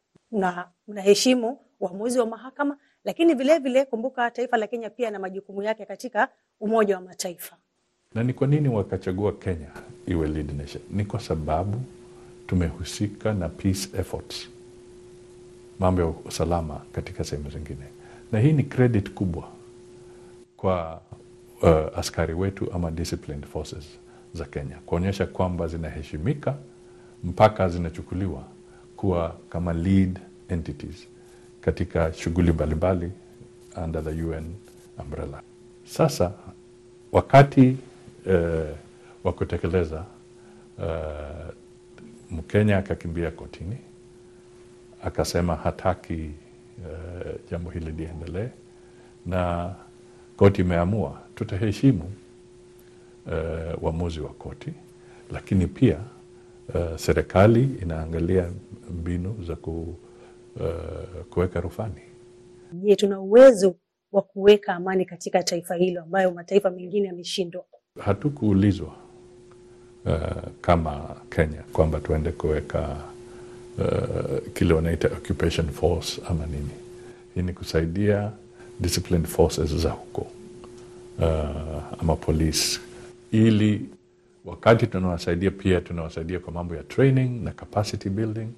mnaheshimu 0.89 1.59
uamuzi 1.81 2.19
wa 2.19 2.27
mahakama, 2.27 2.77
lakini 3.05 3.35
vilevile 3.35 3.59
vile, 3.59 3.85
kumbuka 3.85 4.31
taifa 4.31 4.57
la 4.57 4.67
Kenya 4.67 4.91
pia 4.91 5.11
na 5.11 5.19
majukumu 5.19 5.63
yake 5.63 5.85
katika 5.87 6.29
Umoja 6.61 6.95
wa 6.97 7.01
Mataifa? 7.03 7.57
Na 8.15 8.23
ni 8.25 8.33
kwa 8.33 8.47
nini 8.47 8.69
wakachagua 8.69 9.33
Kenya 9.33 9.69
iwe 10.07 10.29
lead 10.29 10.53
nation? 10.57 10.83
Ni 10.91 11.05
kwa 11.05 11.21
sababu 11.21 11.81
tumehusika 12.47 13.33
na 13.33 13.49
peace 13.49 13.89
efforts, 13.99 14.49
mambo 15.79 16.03
ya 16.03 16.09
usalama 16.09 16.81
katika 16.93 17.25
sehemu 17.25 17.51
zingine, 17.51 17.85
na 18.33 18.41
hii 18.41 18.53
ni 18.53 18.63
credit 18.63 19.11
kubwa 19.11 19.49
kwa 20.57 21.01
uh, 21.63 21.99
askari 21.99 22.35
wetu 22.35 22.73
ama 22.73 22.91
disciplined 22.91 23.47
forces 23.47 23.85
za 24.35 24.45
Kenya 24.45 24.77
kuonyesha 24.87 25.27
kwamba 25.27 25.69
zinaheshimika 25.69 26.55
mpaka 27.25 27.69
zinachukuliwa 27.69 28.45
kuwa 28.97 29.37
kama 29.51 29.73
lead 29.73 30.19
entities 30.49 31.07
katika 31.61 32.13
shughuli 32.13 32.53
mbalimbali 32.53 33.11
under 33.85 34.05
the 34.05 34.23
UN 34.23 34.45
umbrella. 34.99 35.43
Sasa 35.87 36.33
wakati 37.13 37.77
uh, 38.27 38.35
wa 39.25 39.33
kutekeleza 39.33 40.05
uh, 40.79 40.85
Mkenya 42.31 42.79
akakimbia 42.79 43.31
kotini 43.31 43.77
akasema 45.05 45.57
hataki 45.57 46.31
uh, 46.79 47.51
jambo 47.51 47.71
hili 47.71 47.93
liendelee, 47.93 48.49
na 49.27 49.75
koti 50.39 50.61
imeamua. 50.61 51.21
Tutaheshimu 51.35 52.13
uamuzi 53.83 54.21
uh, 54.21 54.27
wa 54.27 54.33
koti, 54.33 54.73
lakini 55.33 55.67
pia 55.67 55.99
uh, 56.75 56.97
serikali 56.97 57.69
inaangalia 57.83 58.51
mbinu 58.91 59.37
za 59.47 59.57
ku, 59.57 59.95
uh, 60.57 61.23
kuweka 61.31 61.61
rufani. 61.61 62.01
Je, 62.73 62.97
tuna 62.97 63.21
uwezo 63.21 63.75
wa 64.13 64.23
kuweka 64.23 64.75
amani 64.75 65.05
katika 65.05 65.43
taifa 65.43 65.75
hilo 65.75 66.03
ambayo 66.03 66.31
mataifa 66.31 66.71
mengine 66.71 67.07
yameshindwa? 67.09 67.65
Hatukuulizwa 68.01 68.95
uh, 70.07 70.43
kama 70.61 71.17
Kenya 71.31 71.63
kwamba 71.73 72.01
tuende 72.01 72.31
kuweka 72.33 72.97
uh, 73.79 74.53
kile 74.55 74.75
wanaita 74.75 75.09
occupation 75.09 75.69
force 75.69 76.23
ama 76.29 76.47
nini. 76.47 76.71
Hii 77.35 77.43
ni 77.43 77.53
kusaidia 77.53 78.33
disciplined 78.81 79.27
forces 79.27 79.77
za 79.77 79.91
huko 79.91 80.27
uh, 81.19 82.01
ama 82.01 82.17
polisi, 82.17 82.81
ili 83.33 83.89
wakati 84.45 84.87
tunawasaidia 84.87 85.51
pia 85.51 85.81
tunawasaidia 85.81 86.39
kwa 86.41 86.53
mambo 86.53 86.77
ya 86.77 86.83
training 86.83 87.45
na 87.45 87.51
capacity 87.51 88.09
building, 88.09 88.49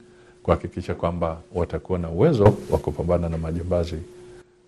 kuhakikisha 0.42 0.94
kwamba 0.94 1.40
watakuwa 1.54 1.98
na 1.98 2.08
uwezo 2.10 2.44
wa 2.70 2.78
kupambana 2.78 3.28
na 3.28 3.38
majambazi 3.38 3.96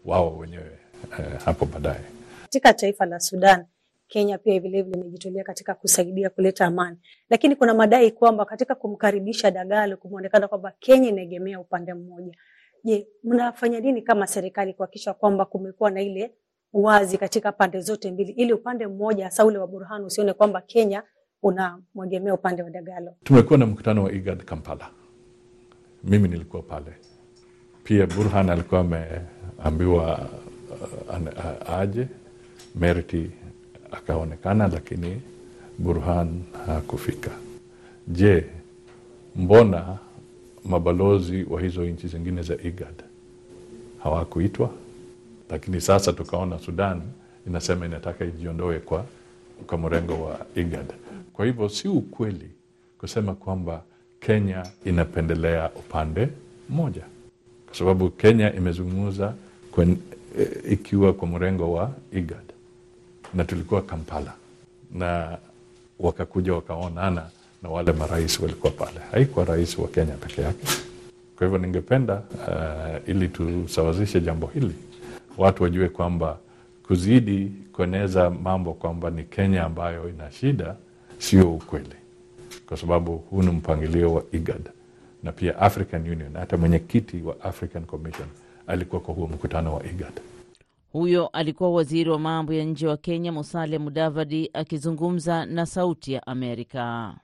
wao 0.05 0.39
wenyewe 0.39 0.71
uh, 1.11 1.43
hapo 1.45 1.67
baadaye. 1.67 2.01
Katika 2.43 2.73
taifa 2.75 3.07
la 3.07 3.21
Sudan, 3.21 3.65
Kenya 4.09 4.39
pia 4.39 4.61
vilevile 4.61 4.99
imejitolea 5.01 5.45
katika 5.45 5.75
kusaidia 5.75 6.31
kuleta 6.31 6.67
amani, 6.67 6.97
lakini 7.31 7.57
kuna 7.57 7.75
madai 7.75 8.11
kwamba 8.11 8.45
katika 8.45 8.75
kumkaribisha 8.75 9.51
Dagalo 9.51 9.97
kumeonekana 9.97 10.49
kwamba 10.49 10.73
Kenya 10.81 11.09
inaegemea 11.09 11.61
upande 11.61 11.95
mmoja. 11.95 12.37
Je, 12.85 13.07
mnafanya 13.25 13.81
nini 13.81 14.03
kama 14.03 14.27
serikali 14.27 14.75
kuhakikisha 14.75 15.15
kwamba 15.15 15.45
kumekuwa 15.45 15.91
na 15.91 16.03
ile 16.03 16.35
uwazi 16.73 17.19
katika 17.19 17.53
pande 17.53 17.81
zote 17.81 18.11
mbili, 18.13 18.33
ili 18.33 18.53
upande 18.53 18.87
mmoja 18.87 19.25
hasa 19.25 19.45
ule 19.45 19.59
wa 19.59 19.67
Burhan 19.67 20.05
usione 20.05 20.33
kwamba 20.33 20.61
Kenya 20.61 21.03
unamwegemea 21.43 22.35
upande 22.35 22.63
wa 22.63 22.71
Dagalo? 22.71 23.15
Tumekuwa 23.25 23.59
na 23.59 23.67
mkutano 23.67 24.05
wa 24.05 24.13
IGAD 24.13 24.45
Kampala, 24.45 24.91
mimi 26.05 26.29
nilikuwa 26.29 26.63
pale 26.63 26.93
pia. 27.85 28.07
Burhan 28.07 28.51
alikuwa 28.51 28.81
ameambiwa 28.81 30.29
uh, 31.09 31.71
aje 31.79 32.07
Meriti 32.75 33.31
akaonekana, 33.91 34.69
lakini 34.69 35.23
Burhan 35.79 36.43
hakufika. 36.67 37.31
Je, 38.09 38.45
mbona 39.37 39.99
mabalozi 40.65 41.45
wa 41.51 41.61
hizo 41.61 41.85
nchi 41.85 42.09
zingine 42.09 42.43
za 42.43 42.55
IGAD 42.55 43.03
hawakuitwa? 44.03 44.71
Lakini 45.51 45.81
sasa 45.81 46.13
tukaona 46.13 46.59
Sudan 46.59 47.03
inasema 47.47 47.87
inataka 47.87 48.25
ijiondoe 48.25 48.79
kwa, 48.79 49.05
kwa 49.67 49.79
mrengo 49.79 50.25
wa 50.25 50.47
IGAD. 50.57 50.93
Kwa 51.33 51.47
hivyo 51.47 51.69
si 51.69 51.89
ukweli 51.89 52.51
kusema 52.99 53.35
kwamba 53.35 53.83
Kenya 54.21 54.67
inapendelea 54.85 55.71
upande 55.71 56.29
mmoja, 56.71 57.03
kwa 57.67 57.75
sababu 57.77 58.11
Kenya 58.11 58.55
imezungumza 58.55 59.35
ikiwa 60.71 61.13
kwa 61.13 61.29
mrengo 61.29 61.73
wa 61.73 61.91
IGAD 62.13 62.45
na 63.35 63.45
tulikuwa 63.45 63.83
Kampala 63.83 64.33
na 64.95 65.39
wakakuja 66.01 66.55
wakaonana 66.55 67.31
na 67.63 67.69
wale 67.69 67.93
marais 67.93 68.41
walikuwa 68.41 68.73
pale, 68.73 69.01
haikuwa 69.13 69.45
rais 69.45 69.79
wa 69.79 69.89
Kenya 69.89 70.13
peke 70.15 70.41
yake. 70.43 70.67
Kwa 71.37 71.47
hivyo 71.47 71.59
ningependa 71.59 72.15
uh, 72.15 73.09
ili 73.09 73.29
tusawazishe 73.29 74.21
jambo 74.21 74.47
hili, 74.47 74.75
watu 75.39 75.63
wajue 75.63 75.89
kwamba 75.89 76.39
kuzidi 76.87 77.53
kueneza 77.73 78.31
mambo 78.31 78.73
kwamba 78.73 79.11
ni 79.11 79.25
Kenya 79.25 79.65
ambayo 79.65 80.09
ina 80.09 80.31
shida 80.33 80.77
sio 81.19 81.55
ukweli, 81.55 81.95
kwa 82.67 82.77
sababu 82.77 83.17
huu 83.17 83.43
ni 83.43 83.51
mpangilio 83.51 84.15
wa 84.15 84.25
IGAD 84.33 84.69
na 85.23 85.33
pia 85.33 85.59
African 85.59 86.03
Union. 86.11 86.33
Hata 86.35 86.57
mwenyekiti 86.57 87.23
wa 87.23 87.41
African 87.41 87.85
Commission 87.85 88.29
alikuwa 88.67 89.01
kwa 89.01 89.15
huo 89.15 89.27
mkutano 89.27 89.75
wa 89.75 89.87
IGAD. 89.87 90.13
Huyo 90.93 91.27
alikuwa 91.27 91.71
waziri 91.73 92.11
wa 92.11 92.19
mambo 92.19 92.53
ya 92.53 92.65
nje 92.65 92.87
wa 92.87 92.97
Kenya, 92.97 93.33
Musalia 93.33 93.79
Mudavadi, 93.79 94.51
akizungumza 94.53 95.47
na 95.47 95.67
Sauti 95.67 96.13
ya 96.13 96.27
Amerika. 96.27 97.15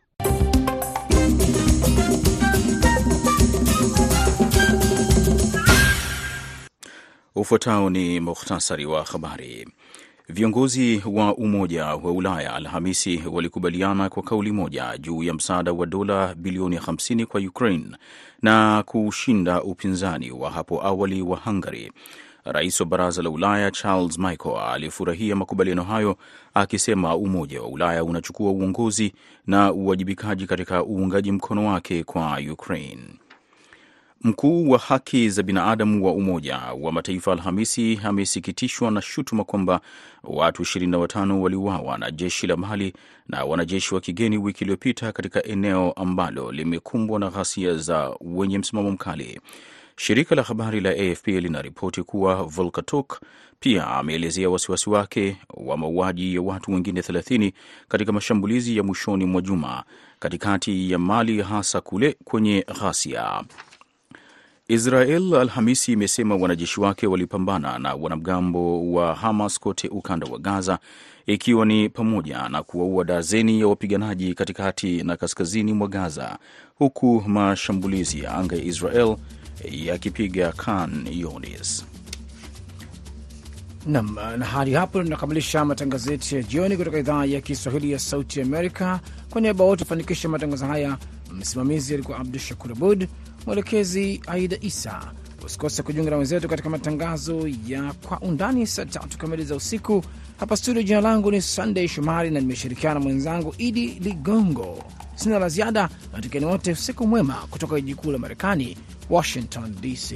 Ufuatao 7.35 7.91
ni 7.91 8.21
muhtasari 8.21 8.87
wa 8.87 9.05
habari. 9.05 9.69
Viongozi 10.29 11.03
wa 11.07 11.35
Umoja 11.37 11.87
wa 11.87 12.13
Ulaya 12.13 12.55
Alhamisi 12.55 13.23
walikubaliana 13.33 14.09
kwa 14.11 14.23
kauli 14.23 14.53
moja 14.53 14.99
juu 14.99 15.23
ya 15.23 15.35
msaada 15.35 15.73
wa 15.73 15.87
dola 15.87 16.35
bilioni 16.35 16.77
50 16.79 17.25
kwa 17.25 17.41
Ukraine 17.41 17.97
na 18.43 18.83
kushinda 18.87 19.63
upinzani 19.63 20.31
wa 20.31 20.51
hapo 20.51 20.87
awali 20.87 21.23
wa 21.23 21.37
Hungary. 21.37 21.93
Rais 22.45 22.81
wa 22.81 22.87
Baraza 22.87 23.23
la 23.23 23.31
Ulaya 23.31 23.71
Charles 23.71 24.19
Michel 24.19 24.57
alifurahia 24.73 25.37
makubaliano 25.37 25.83
hayo 25.85 26.17
akisema 26.61 27.17
Umoja 27.17 27.63
wa 27.63 27.69
Ulaya 27.69 28.05
unachukua 28.05 28.51
uongozi 28.51 29.13
na 29.47 29.73
uwajibikaji 29.73 30.47
katika 30.47 30.85
uungaji 30.85 31.33
mkono 31.33 31.67
wake 31.67 32.05
kwa 32.05 32.41
Ukraine. 32.53 33.03
Mkuu 34.23 34.71
wa 34.71 34.79
haki 34.79 35.31
za 35.31 35.43
binadamu 35.43 36.07
wa 36.07 36.13
Umoja 36.13 36.59
wa 36.81 36.93
Mataifa 36.93 37.33
Alhamisi 37.33 38.01
amesikitishwa 38.05 38.91
na 38.91 39.03
shutuma 39.03 39.45
kwamba 39.45 39.81
watu 40.25 40.63
25 40.63 41.33
waliuawa 41.33 41.99
na 41.99 42.11
jeshi 42.11 42.47
la 42.47 42.57
Mali 42.57 42.93
na 43.29 43.45
wanajeshi 43.45 43.95
wa 43.95 44.01
kigeni 44.01 44.39
wiki 44.39 44.65
iliyopita 44.65 45.13
katika 45.13 45.45
eneo 45.45 45.93
ambalo 45.93 46.53
limekumbwa 46.53 47.19
na 47.21 47.31
ghasia 47.31 47.75
za 47.77 48.17
wenye 48.21 48.59
msimamo 48.59 48.91
mkali. 48.91 49.41
Shirika 50.01 50.35
la 50.35 50.43
habari 50.43 50.81
la 50.81 50.91
AFP 50.91 51.27
linaripoti 51.29 52.03
kuwa 52.03 52.43
Volker 52.43 52.85
pia 53.61 53.87
ameelezea 53.87 54.51
wasiwasi 54.51 54.91
wake 54.91 55.37
wa 55.55 55.77
mauaji 55.77 56.35
ya 56.35 56.43
watu 56.43 56.71
wengine 56.73 57.01
30 57.01 57.53
katika 57.89 58.13
mashambulizi 58.13 58.77
ya 58.77 58.83
mwishoni 58.83 59.25
mwa 59.25 59.43
juma 59.43 59.85
katikati 60.19 60.91
ya 60.91 60.99
Mali, 60.99 61.43
hasa 61.43 61.81
kule 61.81 62.17
kwenye 62.25 62.65
ghasia. 62.81 63.45
Israel 64.69 65.35
Alhamisi 65.35 65.93
imesema 65.93 66.37
wanajeshi 66.37 66.81
wake 66.81 67.07
walipambana 67.07 67.79
na 67.79 67.95
wanamgambo 67.95 68.93
wa 68.93 69.15
Hamas 69.15 69.61
kote 69.61 69.89
ukanda 69.89 70.27
wa 70.27 70.39
Gaza, 70.39 70.79
ikiwa 71.27 71.67
ni 71.67 71.89
pamoja 71.89 72.49
na 72.49 72.63
kuwaua 72.63 73.05
dazeni 73.05 73.61
ya 73.61 73.69
wapiganaji 73.69 74.35
katikati 74.35 75.03
na 75.03 75.17
kaskazini 75.17 75.73
mwa 75.73 75.89
Gaza, 75.89 76.39
huku 76.75 77.23
mashambulizi 77.27 78.21
ya 78.21 78.35
anga 78.35 78.57
ya 78.57 78.63
Israel 78.63 79.17
yakipiga 79.65 80.53
Khan 80.53 81.07
Yunis. 81.13 81.85
Nam 83.87 84.15
na 84.39 84.45
hadi 84.45 84.73
hapo 84.73 85.03
tunakamilisha 85.03 85.65
matangazo 85.65 86.11
yetu 86.13 86.37
ya 86.37 86.43
jioni 86.43 86.77
kutoka 86.77 86.99
idhaa 86.99 87.25
ya 87.25 87.41
Kiswahili 87.41 87.93
ya 87.93 87.99
Sauti 87.99 88.41
Amerika. 88.41 89.01
Kwa 89.31 89.41
niaba 89.41 89.65
wote 89.65 89.85
kufanikisha 89.85 90.29
matangazo 90.29 90.67
haya, 90.67 90.99
msimamizi 91.33 91.95
alikuwa 91.95 92.19
Abdu 92.19 92.39
Shakur 92.39 92.73
Abud, 92.73 93.09
mwelekezi 93.47 94.21
Aida 94.27 94.57
Isa. 94.61 95.13
Usikose 95.45 95.83
kujiunga 95.83 96.11
na 96.11 96.17
wenzetu 96.17 96.49
katika 96.49 96.71
matangazo 96.71 97.49
ya 97.67 97.93
Kwa 97.93 98.21
Undani 98.21 98.67
saa 98.67 98.85
tatu 98.85 99.19
kamili 99.19 99.45
za 99.45 99.57
usiku 99.57 100.05
hapa 100.41 100.57
studio. 100.57 100.83
Jina 100.83 101.01
langu 101.01 101.31
ni 101.31 101.43
Sunday 101.43 101.89
Shomari 101.89 102.31
na 102.31 102.41
nimeshirikiana 102.41 102.95
na 102.95 103.01
mwenzangu 103.01 103.55
Idi 103.59 103.87
Ligongo. 103.87 104.85
Sina 105.19 105.39
la 105.39 105.49
ziada 105.49 105.89
na 106.13 106.21
tukeni 106.21 106.47
wote 106.47 106.73
usiku 106.73 107.07
mwema 107.07 107.35
kutoka 107.51 107.81
jiji 107.81 107.95
kuu 107.95 108.13
la 108.13 108.19
Marekani, 108.19 108.77
Washington 109.11 109.75
DC. 109.81 110.15